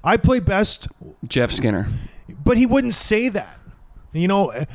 [0.03, 0.87] I play best
[1.27, 1.87] Jeff Skinner.
[2.43, 3.59] But he wouldn't say that.
[4.13, 4.65] You know, eh,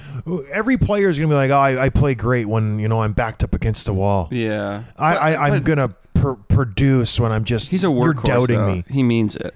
[0.53, 3.13] every player is gonna be like, "Oh, I, I play great when you know I'm
[3.13, 4.29] backed up against the wall.
[4.31, 8.75] Yeah, I, I I'm gonna pr- produce when I'm just He's a you're doubting though.
[8.75, 9.55] me." He means it.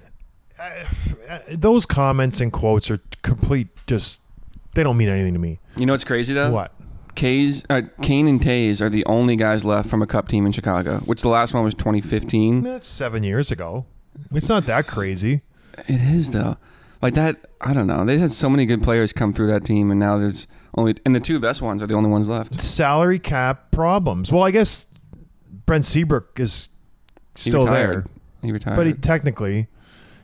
[0.57, 0.85] Eh,
[1.27, 3.67] eh, those comments and quotes are complete.
[3.85, 4.21] Just
[4.75, 5.59] they don't mean anything to me.
[5.77, 6.51] You know what's crazy though?
[6.51, 6.71] What?
[7.15, 10.51] Kays, uh, Kane and Toews are the only guys left from a Cup team in
[10.51, 12.63] Chicago, which the last one was 2015.
[12.63, 13.85] That's seven years ago.
[14.31, 15.41] It's not that crazy.
[15.87, 16.57] It is though.
[17.03, 18.03] Like that, I don't know.
[18.05, 21.13] They had so many good players come through that team, and now there's only and
[21.13, 22.59] the two best ones are the only ones left.
[22.59, 24.31] Salary cap problems.
[24.31, 24.87] Well, I guess
[25.65, 26.69] Brent Seabrook is
[27.35, 28.05] He still retired.
[28.05, 28.75] there, He retired.
[28.75, 29.67] but he technically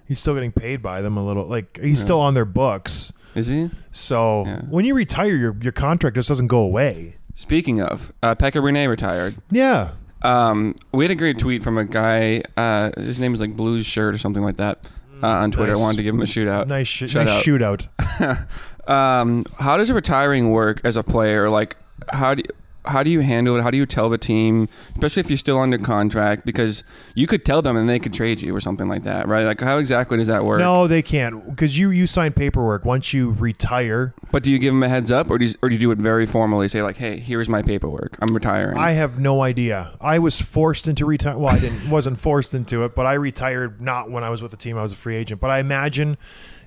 [0.08, 1.46] he's still getting paid by them a little.
[1.46, 2.04] Like he's Yeah.
[2.06, 3.14] still on their books.
[3.36, 3.70] Is he?
[3.92, 4.62] So Yeah.
[4.70, 7.16] when you retire, your your contract just doesn't go away.
[7.36, 9.36] Speaking of, uh, Pekka Rinne retired.
[9.50, 9.90] Yeah,
[10.22, 12.44] Um, we had a great tweet from a guy.
[12.58, 14.80] Uh, his name is like Blues Shirt or something like that
[15.24, 15.72] uh, on Twitter.
[15.72, 15.80] Nice.
[15.80, 16.68] I wanted to give him a shootout.
[16.68, 17.44] nice, sh- Shout nice out.
[17.46, 18.48] shootout.
[18.90, 21.50] um, how does retiring work as a player?
[21.50, 21.78] Like,
[22.10, 23.62] how do you, how do you handle it?
[23.62, 26.46] How do you tell the team, especially if you're still under contract?
[26.46, 29.46] Because you could tell them and they could trade you or something like that, right?
[29.46, 30.60] Like, how exactly does that work?
[30.60, 34.14] No, they can't because you you sign paperwork once you retire.
[34.32, 35.92] But do you give them a heads up, or do you, or do you do
[35.92, 36.68] it very formally?
[36.68, 38.18] Say like, "Hey, here's my paperwork.
[38.22, 39.92] I'm retiring." I have no idea.
[40.00, 41.38] I was forced into retire.
[41.38, 44.52] Well, I didn't wasn't forced into it, but I retired not when I was with
[44.52, 44.78] the team.
[44.78, 45.42] I was a free agent.
[45.42, 46.18] But I imagine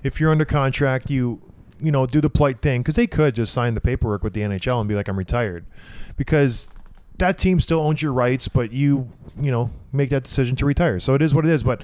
[0.03, 1.41] if you're under contract, you
[1.79, 4.41] you know do the polite thing because they could just sign the paperwork with the
[4.41, 5.65] NHL and be like, I'm retired,
[6.17, 6.69] because
[7.17, 10.99] that team still owns your rights, but you you know make that decision to retire.
[10.99, 11.63] So it is what it is.
[11.63, 11.83] But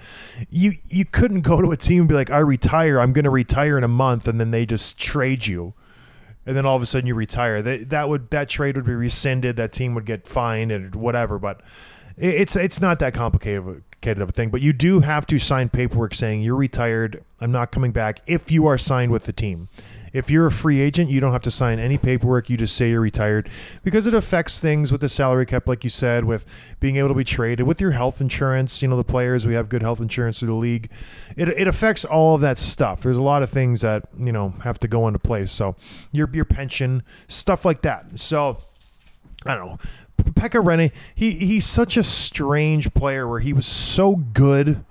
[0.50, 3.00] you you couldn't go to a team and be like, I retire.
[3.00, 5.74] I'm going to retire in a month, and then they just trade you
[6.46, 7.62] and then all of a sudden you retire.
[7.62, 9.56] That that would that trade would be rescinded.
[9.58, 11.38] That team would get fined and whatever.
[11.38, 11.62] But
[12.18, 15.38] It- It's it's not that complicated complicated of a thing, but you do have to
[15.38, 17.24] sign paperwork saying you're retired.
[17.42, 18.22] I'm not coming back.
[18.28, 19.68] If you are signed with the team,
[20.14, 22.50] if you're a free agent, you don't have to sign any paperwork.
[22.50, 23.50] You just say you're retired
[23.84, 26.46] because it affects things with the salary cap, like you said, with
[26.80, 28.82] being able to be traded, with your health insurance.
[28.82, 30.90] You know, the players we have good health insurance through the league.
[31.36, 33.02] It it affects all of that stuff.
[33.02, 35.52] There's a lot of things that you know have to go into place.
[35.52, 35.76] So
[36.12, 38.20] your your pension stuff like that.
[38.20, 38.58] So.
[39.46, 39.78] I don't know.
[40.24, 44.84] Pekka Rinne, he he's such a strange player where he was so good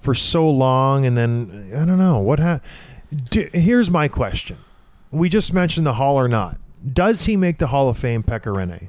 [0.00, 2.38] for so long, and then I don't know what.
[2.40, 2.60] Ha-
[3.30, 4.58] D- here's my question:
[5.10, 6.58] We just mentioned the Hall or not?
[6.92, 8.88] Does he make the Hall of Fame, Pekka Rinne?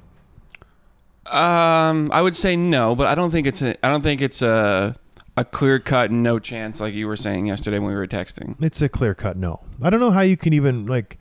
[1.26, 3.76] Um, I would say no, but I don't think it's a.
[3.86, 4.96] I don't think it's a
[5.38, 8.62] a clear cut no chance like you were saying yesterday when we were texting.
[8.62, 9.62] It's a clear cut no.
[9.84, 11.18] I don't know how you can even like.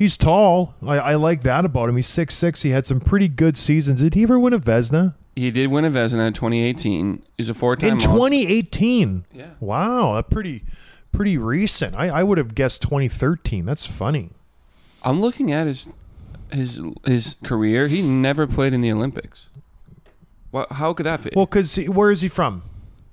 [0.00, 0.74] He's tall.
[0.82, 1.96] I, I like that about him.
[1.96, 2.62] He's six six.
[2.62, 4.00] He had some pretty good seasons.
[4.00, 7.22] Did he ever win a Vezina He did win a Vezina in 2018.
[7.36, 9.26] He's a four-time in All- 2018?
[9.30, 9.50] Yeah.
[9.60, 10.64] Wow, that pretty
[11.12, 11.94] pretty recent.
[11.96, 13.66] I, I would have guessed 2013.
[13.66, 14.30] That's funny.
[15.02, 15.90] I'm looking at his
[16.50, 17.86] his his career.
[17.86, 19.50] He never played in the Olympics.
[20.50, 20.72] What?
[20.72, 21.30] How could that be?
[21.36, 22.62] Well, because where is he from?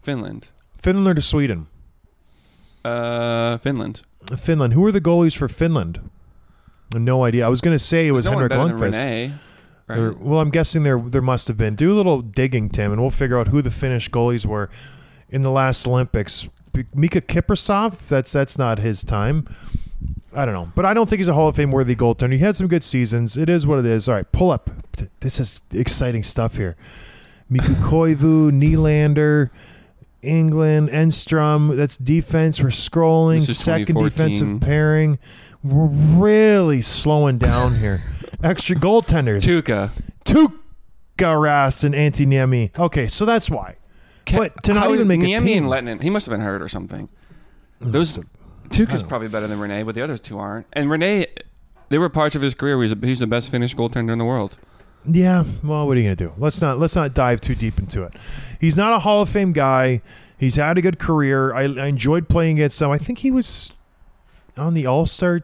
[0.03, 0.51] Finland.
[0.77, 1.67] Finland or Sweden?
[2.85, 4.03] Uh, Finland.
[4.37, 4.71] Finland.
[4.71, 6.06] Who are the goalies for Finland?
[6.93, 7.45] No idea.
[7.45, 9.31] I was going to say it was no Henrik Lundqvist.
[9.87, 9.97] Right?
[9.99, 11.75] Or- well, I'm guessing there there must have been.
[11.75, 14.69] Do a little digging, Tim, and we'll figure out who the Finnish goalies were
[15.29, 16.47] in the last Olympics.
[16.73, 18.07] Miikka Kiprusoff.
[18.07, 19.47] That's that's not his time.
[20.33, 22.33] I don't know, but I don't think he's a Hall of Fame worthy goaltender.
[22.33, 23.35] He had some good seasons.
[23.37, 24.07] It is what it is.
[24.07, 24.69] All right, pull up.
[25.21, 26.75] This is exciting stuff here.
[27.49, 29.49] Mikko Koivu, Nylander,
[30.21, 31.75] England, Enstrom.
[31.75, 32.61] That's defense.
[32.61, 33.39] We're scrolling.
[33.39, 35.17] This is Second defensive pairing.
[35.69, 37.99] We're really slowing down here.
[38.43, 39.43] Extra goaltenders.
[39.43, 39.91] Tuca.
[40.25, 40.51] Tuukka
[41.19, 42.77] Rask and Antti Niemi.
[42.77, 43.75] Okay, so that's why.
[44.31, 45.63] But to not even make a Niemi team.
[45.71, 47.09] and Lehtonen, he must have been hurt or something.
[47.81, 48.19] Mm, Those
[48.69, 50.67] Tuukka's probably better than Rinne, but the others two aren't.
[50.73, 51.25] And Rinne,
[51.89, 54.25] there were parts of his career where he's, he's the best Finnish goaltender in the
[54.25, 54.57] world.
[55.09, 56.33] Yeah, well, what are you gonna do?
[56.37, 58.13] Let's not let's not dive too deep into it.
[58.59, 60.01] He's not a Hall of Fame guy.
[60.37, 61.53] He's had a good career.
[61.53, 62.89] I, I enjoyed playing against him.
[62.91, 63.71] I think he was
[64.57, 65.43] on the All Star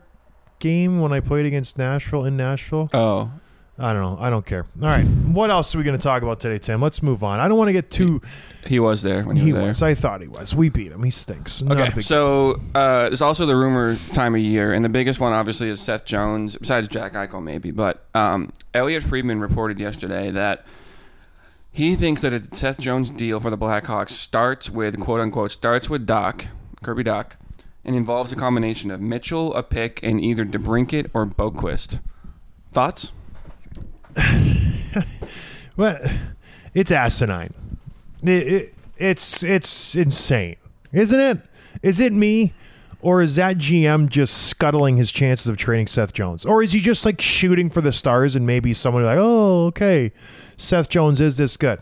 [0.64, 2.90] game when I played against Nashville in Nashville.
[2.94, 3.32] Oh,
[3.78, 4.18] I don't know.
[4.20, 4.66] I don't care.
[4.82, 6.82] All right, what else are we gonna talk about today, Tim?
[6.82, 7.40] Let's move on.
[7.40, 8.22] I don't want to get too.
[8.66, 9.64] he was there when He there.
[9.64, 9.82] was.
[9.82, 10.56] I thought he was.
[10.56, 11.04] We beat him.
[11.04, 11.62] He stinks.
[11.62, 15.34] Not Okay, so uh, there's also the rumor time of year, and the biggest one
[15.34, 17.72] obviously is Seth Jones, besides Jack Eichel maybe.
[17.72, 20.66] But um, Elliotte Friedman reported yesterday that
[21.72, 25.90] he thinks that a Seth Jones deal for the Blackhawks starts with quote unquote starts
[25.90, 26.46] with Dach
[26.84, 27.32] Kirby Dach,
[27.86, 32.00] and involves a combination of Mitchell, a pick, and either DeBrincat or Boqvist.
[32.72, 33.12] Thoughts?
[35.76, 35.98] Well,
[36.74, 37.54] it's asinine.
[38.22, 40.56] It, it, it's it's insane,
[40.92, 41.40] isn't it?
[41.82, 42.54] Is it me,
[43.02, 46.80] or is that GM just scuttling his chances of trading Seth Jones, or is he
[46.80, 50.12] just like shooting for the stars and maybe someone like, oh, okay,
[50.58, 51.80] Seth Jones is this good?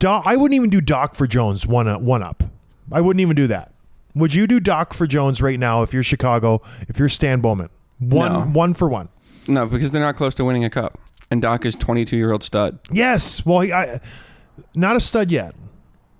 [0.00, 2.42] Dach, I wouldn't even do Dach for Jones one one up.
[2.90, 3.71] I wouldn't even do that.
[4.14, 6.60] Would you do Dach for Jones right now if you're Chicago?
[6.88, 8.40] If you're Stan Bowman, one No.
[8.42, 9.08] one for one.
[9.48, 10.98] No, because they're not close to winning a cup,
[11.30, 12.78] and Dach is 22 year old stud.
[12.90, 13.44] Yes.
[13.46, 14.00] Well, he, I,
[14.74, 15.54] not a stud yet,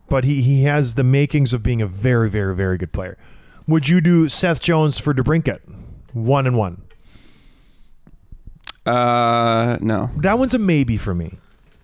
[0.09, 3.16] but he, he has the makings of being a very, very, very good player.
[3.68, 5.61] Would you do Seth Jones for DeBrincat?
[6.12, 6.83] One and one.
[8.85, 10.11] Uh, no.
[10.16, 11.38] That one's a maybe for me.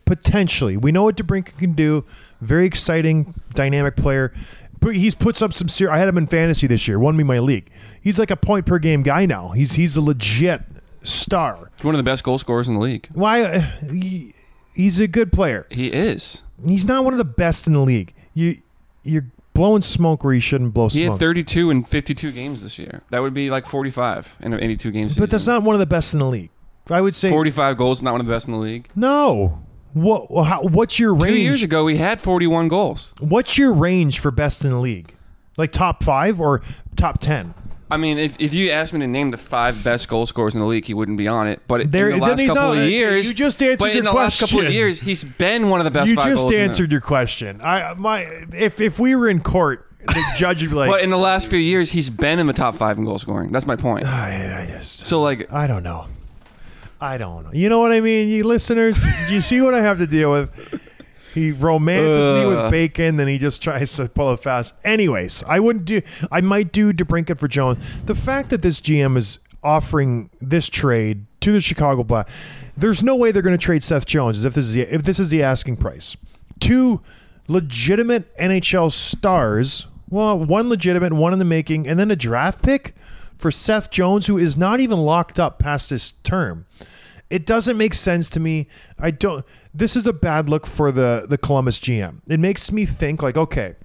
[0.05, 0.77] Potentially.
[0.77, 2.05] We know what DeBrincat can do.
[2.41, 4.33] Very exciting, dynamic player.
[4.81, 5.95] But he's puts up some serious.
[5.95, 6.99] I had him in fantasy this year.
[6.99, 7.71] Won me my league.
[8.01, 9.49] He's like a point per game guy now.
[9.51, 10.63] He's he's a legit
[11.03, 11.71] star.
[11.83, 13.09] One of the best goal scorers in the league.
[13.13, 13.43] Why?
[13.43, 13.61] uh,
[13.91, 14.35] he-
[14.75, 15.67] He's a good player.
[15.71, 16.45] He is.
[16.65, 18.15] He's not one of the best in the league.
[18.33, 18.59] You
[19.03, 21.01] you're blowing smoke where you shouldn't blow smoke.
[21.01, 23.03] He had 32 and 52 games this year.
[23.11, 25.23] That would be like 45 in an 82 game season.
[25.25, 26.51] but that's not one of the best in the league.
[26.89, 27.99] I would say 45 goals.
[27.99, 28.89] Is not one of the best in the league.
[28.95, 29.59] no.
[29.95, 30.45] What?
[30.45, 31.37] How, what's your range?
[31.37, 33.15] Two years ago, he had 41 goals.
[33.21, 35.15] What's your range for best in the league?
[35.57, 36.63] Like top five or
[36.97, 37.55] top ten?
[37.91, 40.61] I mean, if, if you asked me to name the five best goal scorers in
[40.61, 41.63] the league, he wouldn't be on it.
[41.67, 44.05] But There- in the last couple not- of years, you just answered but in your
[44.05, 46.11] the last couple of years, he's been one of the best.
[46.11, 47.61] you just answered your question.
[47.63, 48.21] I my
[48.53, 51.49] if if we were in court, the judge would be like, But in the last
[51.49, 53.53] few years, he's been in the top five in goal scoring.
[53.53, 54.05] That's my point.
[54.05, 56.07] I, I just So like, I don't know.
[57.01, 57.51] I don't know.
[57.53, 58.99] You know what I mean, you listeners?
[59.29, 60.83] Do you see what I have to deal with?
[61.35, 62.71] He romances me with uh.
[62.71, 64.75] bacon, then he just tries to pull it fast.
[64.83, 66.01] Anyways, I wouldn't do.
[66.33, 68.03] I might do DeBrincat for Jones.
[68.03, 72.29] The fact that this GM is offering this trade to the Chicago Black.
[72.77, 75.03] There's no way they're going to trade Seth Jones as if this is the, if
[75.03, 76.17] this is the asking price.
[76.61, 77.01] Two
[77.47, 82.95] legitimate NHL stars, well, one legitimate, one in the making, and then a draft pick
[83.39, 86.67] for Seth Jones, who is not even locked up past this term.
[87.31, 88.67] It doesn't make sense to me.
[88.99, 89.45] I don't.
[89.73, 92.21] This is a bad look for the the Columbus GM.
[92.27, 93.77] It makes me think like, okay,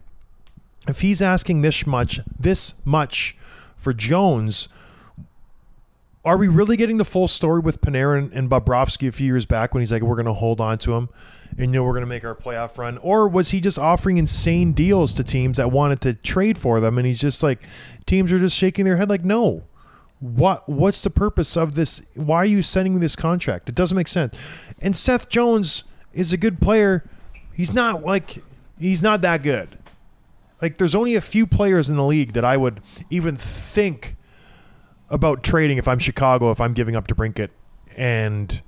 [0.87, 3.37] if he's asking this much, this much
[3.77, 4.69] for Jones,
[6.25, 9.73] are we really getting the full story with Panarin and Bobrovsky a few years back
[9.73, 11.09] when he's like, we're going to hold on to him
[11.57, 12.97] and you know we're going to make our playoff run?
[12.99, 16.97] Or was he just offering insane deals to teams that wanted to trade for them
[16.97, 17.59] and he's just like,
[18.05, 19.63] teams are just shaking their head like, no.
[20.19, 22.01] What what's the purpose of this?
[22.15, 23.67] Why are you sending me this contract?
[23.67, 24.33] It doesn't make sense.
[24.81, 27.03] And Seth Jones is a good player.
[27.53, 28.41] He's not like
[28.79, 29.77] he's not that good.
[30.61, 34.15] Like there's only a few players in the league that I would even think
[35.09, 37.49] about trading if I'm Chicago if I'm giving up DeBrincat
[37.97, 38.61] and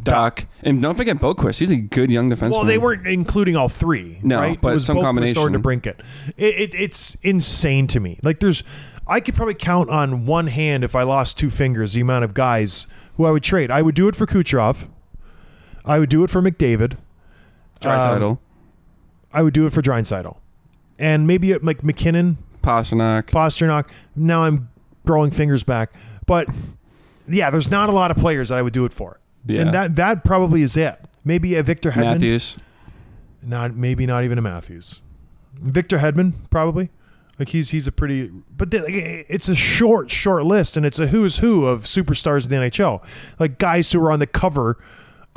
[0.00, 0.46] Dach.
[0.62, 1.58] And don't forget Boqvist.
[1.58, 2.50] He's a good young defenseman.
[2.52, 4.60] well they weren't including all three No, right?
[4.60, 5.42] but it was some Boqvist combination.
[5.42, 6.00] or DeBrincat
[6.36, 8.62] it, it, it's insane to me like there's
[9.06, 12.34] I could probably count on one hand if I lost two fingers the amount of
[12.34, 14.88] guys who I would trade I would do it for Kucherov
[15.84, 16.96] I would do it for McDavid
[17.80, 18.38] Draisaitl, um,
[19.32, 20.36] I would do it for Draisaitl
[20.98, 23.26] and maybe uh, like MacKinnon Pastrnak.
[23.26, 23.88] Pastrnak.
[24.16, 24.68] Now I'm
[25.06, 25.92] growing fingers back,
[26.26, 26.48] but
[27.28, 29.20] yeah, there's not a lot of players that I would do it for.
[29.46, 29.62] Yeah.
[29.62, 30.98] And that that probably is it.
[31.24, 32.04] Maybe a Victor Hedman.
[32.04, 32.58] Matthews.
[33.42, 35.00] Not maybe not even a Matthews.
[35.54, 36.90] Victor Hedman probably.
[37.38, 40.98] Like he's he's a pretty, but the, like, it's a short short list, and it's
[40.98, 43.06] a who's who of superstars in the NHL,
[43.38, 44.76] like guys who are on the cover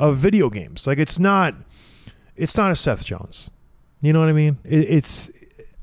[0.00, 0.84] of video games.
[0.84, 1.54] Like it's not,
[2.34, 3.50] it's not a Seth Jones.
[4.00, 4.58] You know what I mean?
[4.64, 5.30] It, it's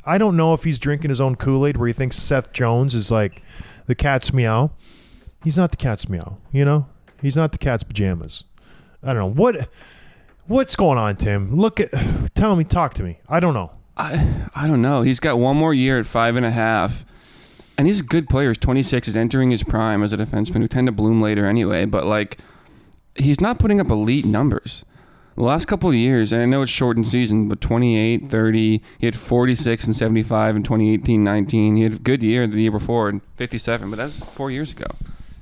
[0.05, 2.95] I don't know if he's drinking his own Kool Aid where he thinks Seth Jones
[2.95, 3.41] is like
[3.85, 4.71] the cat's meow.
[5.41, 6.37] He's not the cat's meow.
[6.51, 6.87] You know,
[7.21, 8.43] he's not the cat's pajamas.
[9.03, 9.69] I don't know what
[10.47, 11.55] what's going on, Tim.
[11.55, 11.91] Look at,
[12.35, 13.19] tell me, talk to me.
[13.29, 13.71] I don't know.
[13.95, 15.03] I I don't know.
[15.03, 17.05] He's got one more year at five and a half,
[17.77, 18.49] and he's a good player.
[18.49, 19.07] He's 26.
[19.07, 21.85] He's entering his prime as a defenseman who tend to bloom later anyway.
[21.85, 22.39] But like,
[23.15, 24.83] he's not putting up elite numbers.
[25.35, 29.05] The last couple of years, and I know it's shortened season, but 28, 30, he
[29.05, 31.75] had 46 and 75 in 2018, 19.
[31.75, 34.73] He had a good year the year before, and 57, but that was four years
[34.73, 34.87] ago.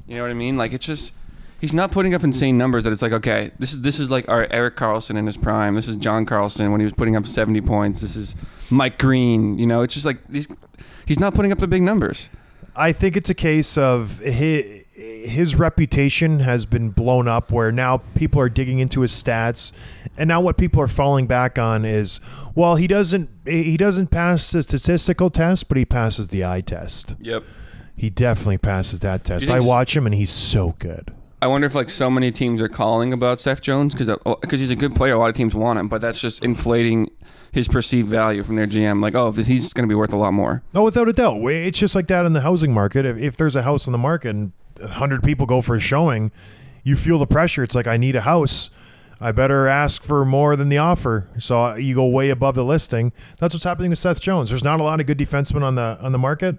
[0.08, 0.56] You know what I mean?
[0.56, 1.13] Like it's just
[1.60, 4.28] he's not putting up insane numbers that it's like okay, this is this is like
[4.30, 5.76] our Erik Karlsson in his prime.
[5.76, 8.02] This is John Carlson when he was putting up 70 points.
[8.02, 8.36] This is
[8.70, 9.58] Mike Green.
[9.58, 10.48] You know, it's just like these.
[11.06, 12.30] He's not putting up the big numbers.
[12.76, 17.98] I think it's a case of his, his reputation has been blown up where now
[18.15, 19.72] people are digging into his stats
[20.17, 22.20] and now what people are falling back on is
[22.54, 27.15] well he doesn't he doesn't pass the statistical test but he passes the eye test.
[27.20, 27.43] Yep.
[27.96, 29.50] He definitely passes that test.
[29.50, 31.12] I watch him and he's so good.
[31.41, 34.08] I wonder if like so many teams are calling about Seth Jones because
[34.41, 35.13] because he's a good player.
[35.13, 37.12] A lot of teams want him, but that's just inflating
[37.52, 39.02] his perceived value from their GM.
[39.02, 40.63] Like, oh, he's going to be worth a lot more.
[40.73, 41.41] Oh, without a doubt.
[41.45, 43.06] It's just like that in the housing market.
[43.06, 46.32] If, if there's a house on the market and 100 people go for a showing,
[46.84, 47.63] you feel the pressure.
[47.63, 48.69] It's like, I need a house.
[49.19, 51.28] I better ask for more than the offer.
[51.39, 53.12] So uh, you go way above the listing.
[53.39, 54.50] That's what's happening to Seth Jones.
[54.50, 56.58] There's not a lot of good defensemen on the on the market.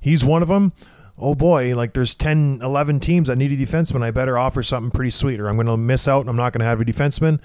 [0.00, 0.74] He's one of them.
[1.16, 4.02] Oh boy, like there's 10, 11 teams that need a defenseman.
[4.02, 6.52] I better offer something pretty sweet or I'm going to miss out and I'm not
[6.52, 7.40] going to have a defenseman.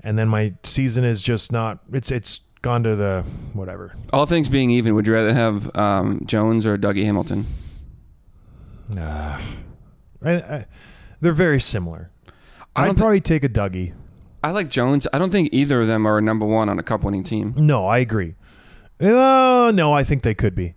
[0.00, 3.94] And then my season is just not it's it's gone to the whatever.
[4.12, 7.46] All things being even, would you rather have um, Jones or Dougie Hamilton?
[8.88, 9.40] Nah.
[10.24, 10.66] I, I,
[11.20, 12.10] they're very similar.
[12.76, 13.94] I I'd probably take a Dougie.
[14.42, 15.06] I like Jones.
[15.12, 17.54] I don't think either of them are a number one on a cup winning team.
[17.56, 18.34] No, I agree.
[19.00, 20.74] Uh, no, I think they could be.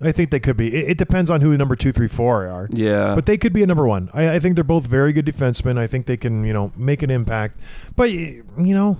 [0.00, 0.74] I think they could be.
[0.74, 2.68] It, it depends on who number two, three, four are.
[2.70, 3.14] Yeah.
[3.14, 4.10] But they could be a number one.
[4.12, 5.78] I, I think they're both very good defensemen.
[5.78, 7.58] I think they can, you know, make an impact.
[7.94, 8.98] But you know,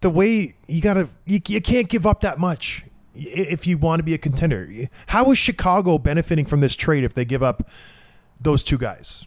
[0.00, 4.04] the way you gotta, you, you can't give up that much if you want to
[4.04, 4.88] be a contender.
[5.08, 7.68] How is Chicago benefiting from this trade if they give up
[8.40, 9.26] those two guys?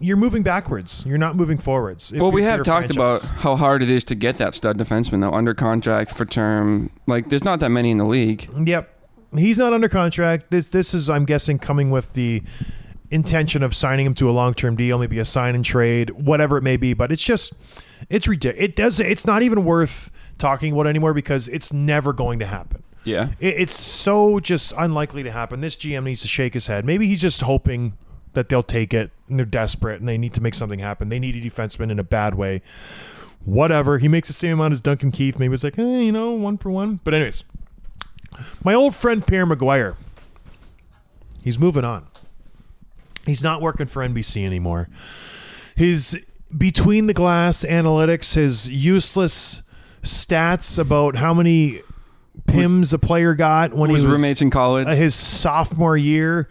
[0.00, 1.04] You're moving backwards.
[1.06, 2.12] You're not moving forwards.
[2.12, 2.96] Well, we have talked franchise.
[2.96, 6.90] about how hard it is to get that stud defenseman though under contract for term.
[7.06, 8.48] Like, there's not that many in the league.
[8.66, 8.98] Yep.
[9.36, 10.50] He's not under contract.
[10.50, 12.42] This this is I'm guessing coming with the
[13.10, 16.62] intention of signing him to a long-term deal, maybe a sign and trade, whatever it
[16.62, 17.52] may be, but it's just
[18.08, 18.64] it's ridiculous.
[18.64, 22.82] It does it's not even worth talking about anymore because it's never going to happen.
[23.04, 23.30] Yeah.
[23.40, 25.60] It, it's so just unlikely to happen.
[25.60, 26.84] This GM needs to shake his head.
[26.84, 27.96] Maybe he's just hoping
[28.34, 31.08] that they'll take it and they're desperate and they need to make something happen.
[31.08, 32.62] They need a defenseman in a bad way.
[33.44, 33.98] Whatever.
[33.98, 35.38] He makes the same amount as Duncan Keith.
[35.38, 37.00] Maybe it's like, eh, you know, one for one.
[37.04, 37.44] But anyways,
[38.64, 39.96] my old friend Pierre McGuire.
[41.42, 42.06] He's moving on.
[43.26, 44.88] He's not working for NBC anymore.
[45.74, 46.24] His
[46.56, 49.62] between the glass analytics, his useless
[50.02, 51.82] stats about how many
[52.46, 54.86] pims a player got when was he was roommates in college.
[54.86, 56.48] uh, his sophomore year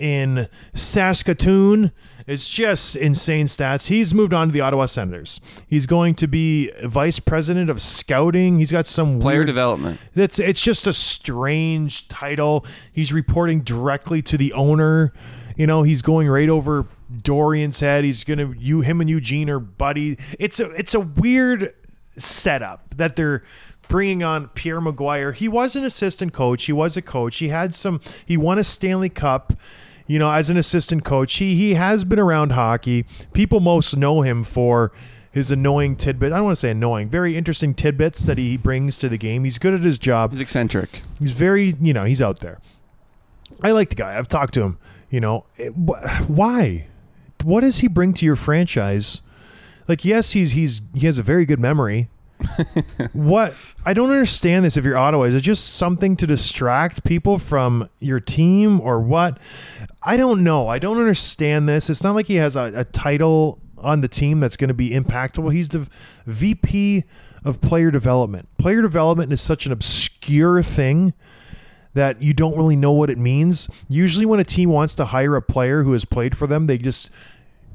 [0.00, 1.92] in Saskatoon.
[2.26, 3.88] It's just insane stats.
[3.88, 5.40] He's moved on to the Ottawa Senators.
[5.66, 8.58] He's going to be vice president of scouting.
[8.58, 10.00] He's got some Player weird, development.
[10.14, 12.64] That's it's just a strange title.
[12.92, 15.12] He's reporting directly to the owner.
[15.56, 18.04] You know, he's going right over Dorion's head.
[18.04, 20.16] He's gonna you him and Eugene are buddy.
[20.38, 21.74] It's a it's a weird
[22.16, 23.42] setup that they're
[23.88, 25.34] bringing on Pierre McGuire.
[25.34, 26.64] He was an assistant coach.
[26.64, 27.38] He was a coach.
[27.38, 28.00] He had some.
[28.24, 29.52] He won a Stanley Cup.
[30.10, 33.04] You know, as an assistant coach, he he has been around hockey.
[33.32, 34.90] People most know him for
[35.30, 36.32] his annoying tidbit.
[36.32, 39.44] I don't want to say annoying, very interesting tidbits that he brings to the game.
[39.44, 40.32] He's good at his job.
[40.32, 41.02] He's eccentric.
[41.20, 42.58] He's very, you know, he's out there.
[43.62, 44.18] I like the guy.
[44.18, 44.78] I've talked to him.
[45.10, 46.88] You know, It- wh- why?
[47.44, 49.22] What does he bring to your franchise?
[49.86, 52.08] Like, yes, he's he's he has a very good memory.
[53.12, 53.54] what
[53.84, 54.76] I don't understand this.
[54.76, 59.38] If you're Ottawa, is it just something to distract people from your team or what?
[60.02, 60.68] I don't know.
[60.68, 61.90] I don't understand this.
[61.90, 64.90] It's not like he has a, a title on the team that's going to be
[64.90, 65.52] impactful.
[65.52, 65.88] He's the
[66.26, 67.04] VP
[67.44, 68.48] of player development.
[68.58, 71.14] Player development is such an obscure thing
[71.94, 73.68] that you don't really know what it means.
[73.88, 76.78] Usually, when a team wants to hire a player who has played for them, they
[76.78, 77.10] just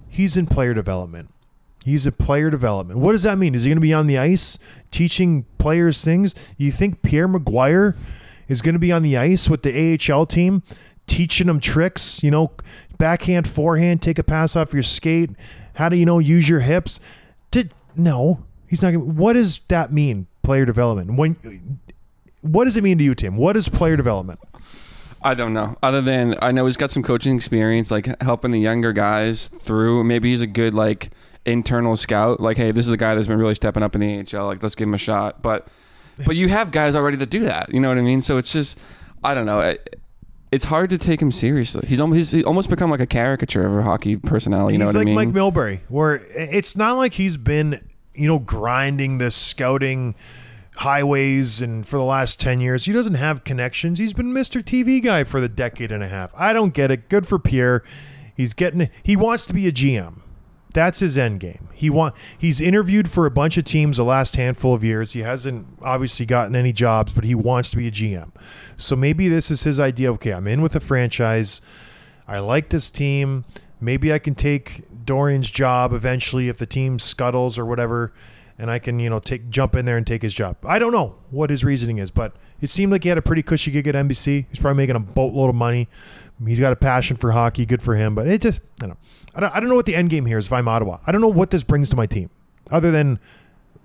[0.07, 1.29] he's in player development.
[1.83, 2.99] He's a player development.
[2.99, 3.53] What does that mean?
[3.53, 4.57] Is he going to be on the ice
[4.89, 6.33] teaching players things?
[6.57, 7.95] You think Pierre McGuire
[8.47, 10.63] is going to be on the ice with the AHL team
[11.07, 12.23] teaching them tricks?
[12.23, 12.51] You know,
[12.97, 15.31] backhand, forehand, take a pass off your skate.
[15.75, 16.99] How do you know use your hips?
[17.51, 18.91] Did no, he's not.
[18.91, 20.27] Gonna, what does that mean?
[20.41, 21.17] Player development.
[21.17, 21.79] When
[22.41, 23.37] what does it mean to you, Tim?
[23.37, 24.39] What is player development?
[25.21, 25.75] I don't know.
[25.81, 30.03] Other than I know he's got some coaching experience, like helping the younger guys through.
[30.03, 31.09] Maybe he's a good like
[31.45, 32.39] internal scout.
[32.39, 34.45] Like, hey, this is a guy that's been really stepping up in the AHL.
[34.45, 35.41] Like, let's give him a shot.
[35.41, 35.67] But,
[36.25, 37.73] but you have guys already that do that.
[37.73, 38.21] You know what I mean?
[38.21, 38.77] So it's just,
[39.23, 39.75] I don't know.
[40.55, 41.85] It's hard to take him seriously.
[41.87, 44.73] He's almost he's almost become like a caricature of a hockey personality.
[44.73, 45.33] You know he's what like I mean?
[45.33, 50.15] Mike Milbury, where it's not like he's been, you know, grinding the scouting
[50.77, 52.85] highways and for the last 10 years.
[52.85, 53.99] He doesn't have connections.
[53.99, 54.61] He's been Mr.
[54.61, 56.31] TV guy for the decade and a half.
[56.35, 57.09] I don't get it.
[57.09, 57.83] Good for Pierre.
[58.35, 60.21] He's getting he wants to be a GM.
[60.75, 61.69] That's his end game.
[61.73, 65.13] He want he's interviewed for a bunch of teams the last handful of years.
[65.13, 68.31] He hasn't obviously gotten any jobs, but he wants to be a GM.
[68.75, 70.11] So maybe this is his idea.
[70.11, 71.61] Okay, I'm in with the franchise.
[72.27, 73.45] I like this team.
[73.79, 78.11] Maybe I can take Dorion's job eventually if the team scuttles or whatever,
[78.57, 80.57] and I can you know take jump in there and take his job.
[80.65, 83.43] I don't know what his reasoning is, but it seemed like he had a pretty
[83.43, 84.45] cushy gig at NBC.
[84.49, 85.87] He's probably making a boatload of money.
[86.45, 87.65] He's got a passion for hockey.
[87.65, 88.15] Good for him.
[88.15, 88.97] But it just I don't know.
[89.35, 90.99] I don't, I don't know what the end game here is if I'm Ottawa.
[91.05, 92.29] I don't know what this brings to my team,
[92.71, 93.19] other than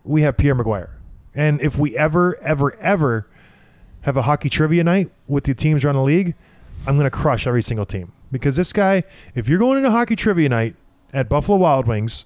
[0.04, 0.90] we have Pierre McGuire.
[1.34, 3.26] And if we ever, ever, ever
[4.02, 6.34] have a hockey trivia night with the teams around the league,
[6.86, 8.12] I'm going to crush every single team.
[8.32, 9.04] Because this guy,
[9.34, 10.76] if you're going into hockey trivia night
[11.12, 12.24] at Buffalo Wild Wings,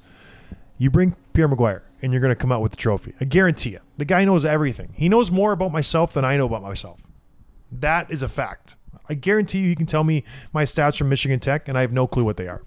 [0.79, 3.15] you bring Pierre McGuire and you're going to come out with the trophy.
[3.21, 3.81] I guarantee you.
[3.97, 4.93] The guy knows everything.
[4.95, 7.01] He knows more about myself than I know about myself.
[7.73, 8.77] That is a fact.
[9.09, 11.93] I guarantee you he can tell me my stats from Michigan Tech and I have
[11.93, 12.63] no clue what they are.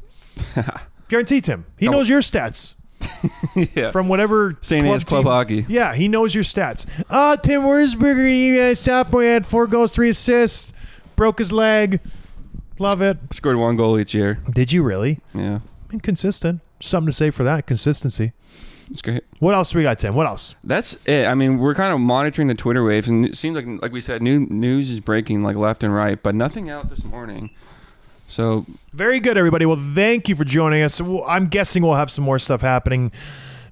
[1.07, 1.65] guarantee Tim.
[1.77, 2.73] He knows your stats
[3.75, 3.91] yeah.
[3.91, 4.85] from whatever St.
[4.85, 5.65] Anne's Club team- Hockey.
[5.67, 6.85] Yeah, he knows your stats.
[7.09, 10.73] Oh, Tim Wurzberger, you guys sophomore had four goals, three assists,
[11.15, 11.99] broke his leg.
[12.79, 13.17] Love it.
[13.31, 14.39] Scored one goal each year.
[14.51, 15.19] Did you really?
[15.33, 15.59] Yeah.
[15.91, 16.61] Inconsistent.
[16.79, 18.33] Something to say for that consistency.
[18.89, 19.23] It's great.
[19.39, 20.15] What else we got, Tim?
[20.15, 20.55] What else?
[20.63, 21.27] That's it.
[21.27, 24.01] I mean, we're kind of monitoring the Twitter waves, and it seems like, like we
[24.01, 27.49] said, new news is breaking like left and right, but nothing out this morning.
[28.27, 29.65] So Very good, everybody.
[29.65, 30.99] Well, thank you for joining us.
[31.01, 33.11] I'm guessing we'll have some more stuff happening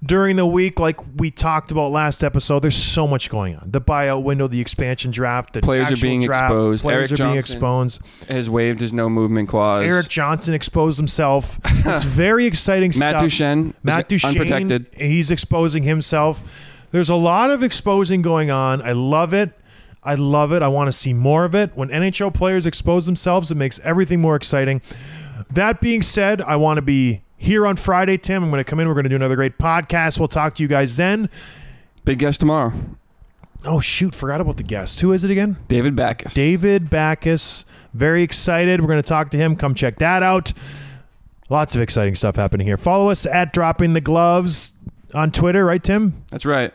[0.04, 2.60] during the week, like we talked about last episode.
[2.60, 3.72] There's so much going on.
[3.72, 6.82] The buyout window, the expansion draft, the Players are being draft, exposed.
[6.84, 7.56] Players Eric are being Johnson.
[7.56, 8.02] exposed.
[8.30, 9.86] has waived his no movement clause.
[9.86, 11.60] Erik Johnson exposed himself.
[11.66, 13.22] It's very exciting Matt stuff.
[13.22, 14.88] Duchene, Matt Duchene, unprotected.
[14.96, 16.42] he's exposing himself.
[16.92, 18.82] There's a lot of exposing going on.
[18.82, 19.52] I love it.
[20.04, 20.62] I love it.
[20.62, 21.72] I want to see more of it.
[21.76, 24.82] When NHL players expose themselves, it makes everything more exciting.
[25.52, 28.44] That being said, I want to be here on Friday, Tim.
[28.44, 28.88] I'm going to come in.
[28.88, 30.20] We're going to do another great podcast.
[30.20, 31.30] We'll talk to you guys then.
[32.04, 32.74] Big guest tomorrow.
[33.66, 34.14] Oh, shoot.
[34.14, 35.00] Forgot about the guest.
[35.00, 35.58] Who is it again?
[35.68, 36.34] David Backes.
[36.34, 37.66] David Backes.
[37.94, 38.82] Very excited.
[38.82, 39.56] We're going to talk to him.
[39.56, 40.54] Come check that out.
[41.50, 42.78] Lots of exciting stuff happening here.
[42.78, 44.74] Follow us at Dropping the Gloves
[45.14, 46.24] on Twitter, right, Tim?
[46.30, 46.74] That's right.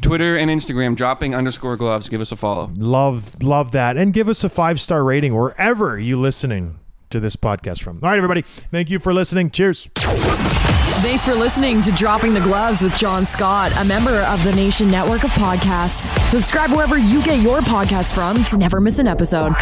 [0.00, 2.08] Twitter and Instagram, dropping underscore gloves.
[2.08, 2.70] Give us a follow.
[2.76, 3.96] Love, love that.
[3.98, 6.78] And give us a five star rating wherever you're listening
[7.10, 8.00] to this podcast from.
[8.02, 8.42] All right, everybody.
[8.42, 9.50] Thank you for listening.
[9.50, 9.88] Cheers.
[9.96, 14.90] Thanks for listening to Dropping the Gloves with John Scott, a member of the Nation
[14.90, 16.10] Network of Podcasts.
[16.30, 19.54] Subscribe wherever you get your podcasts from to never miss an episode.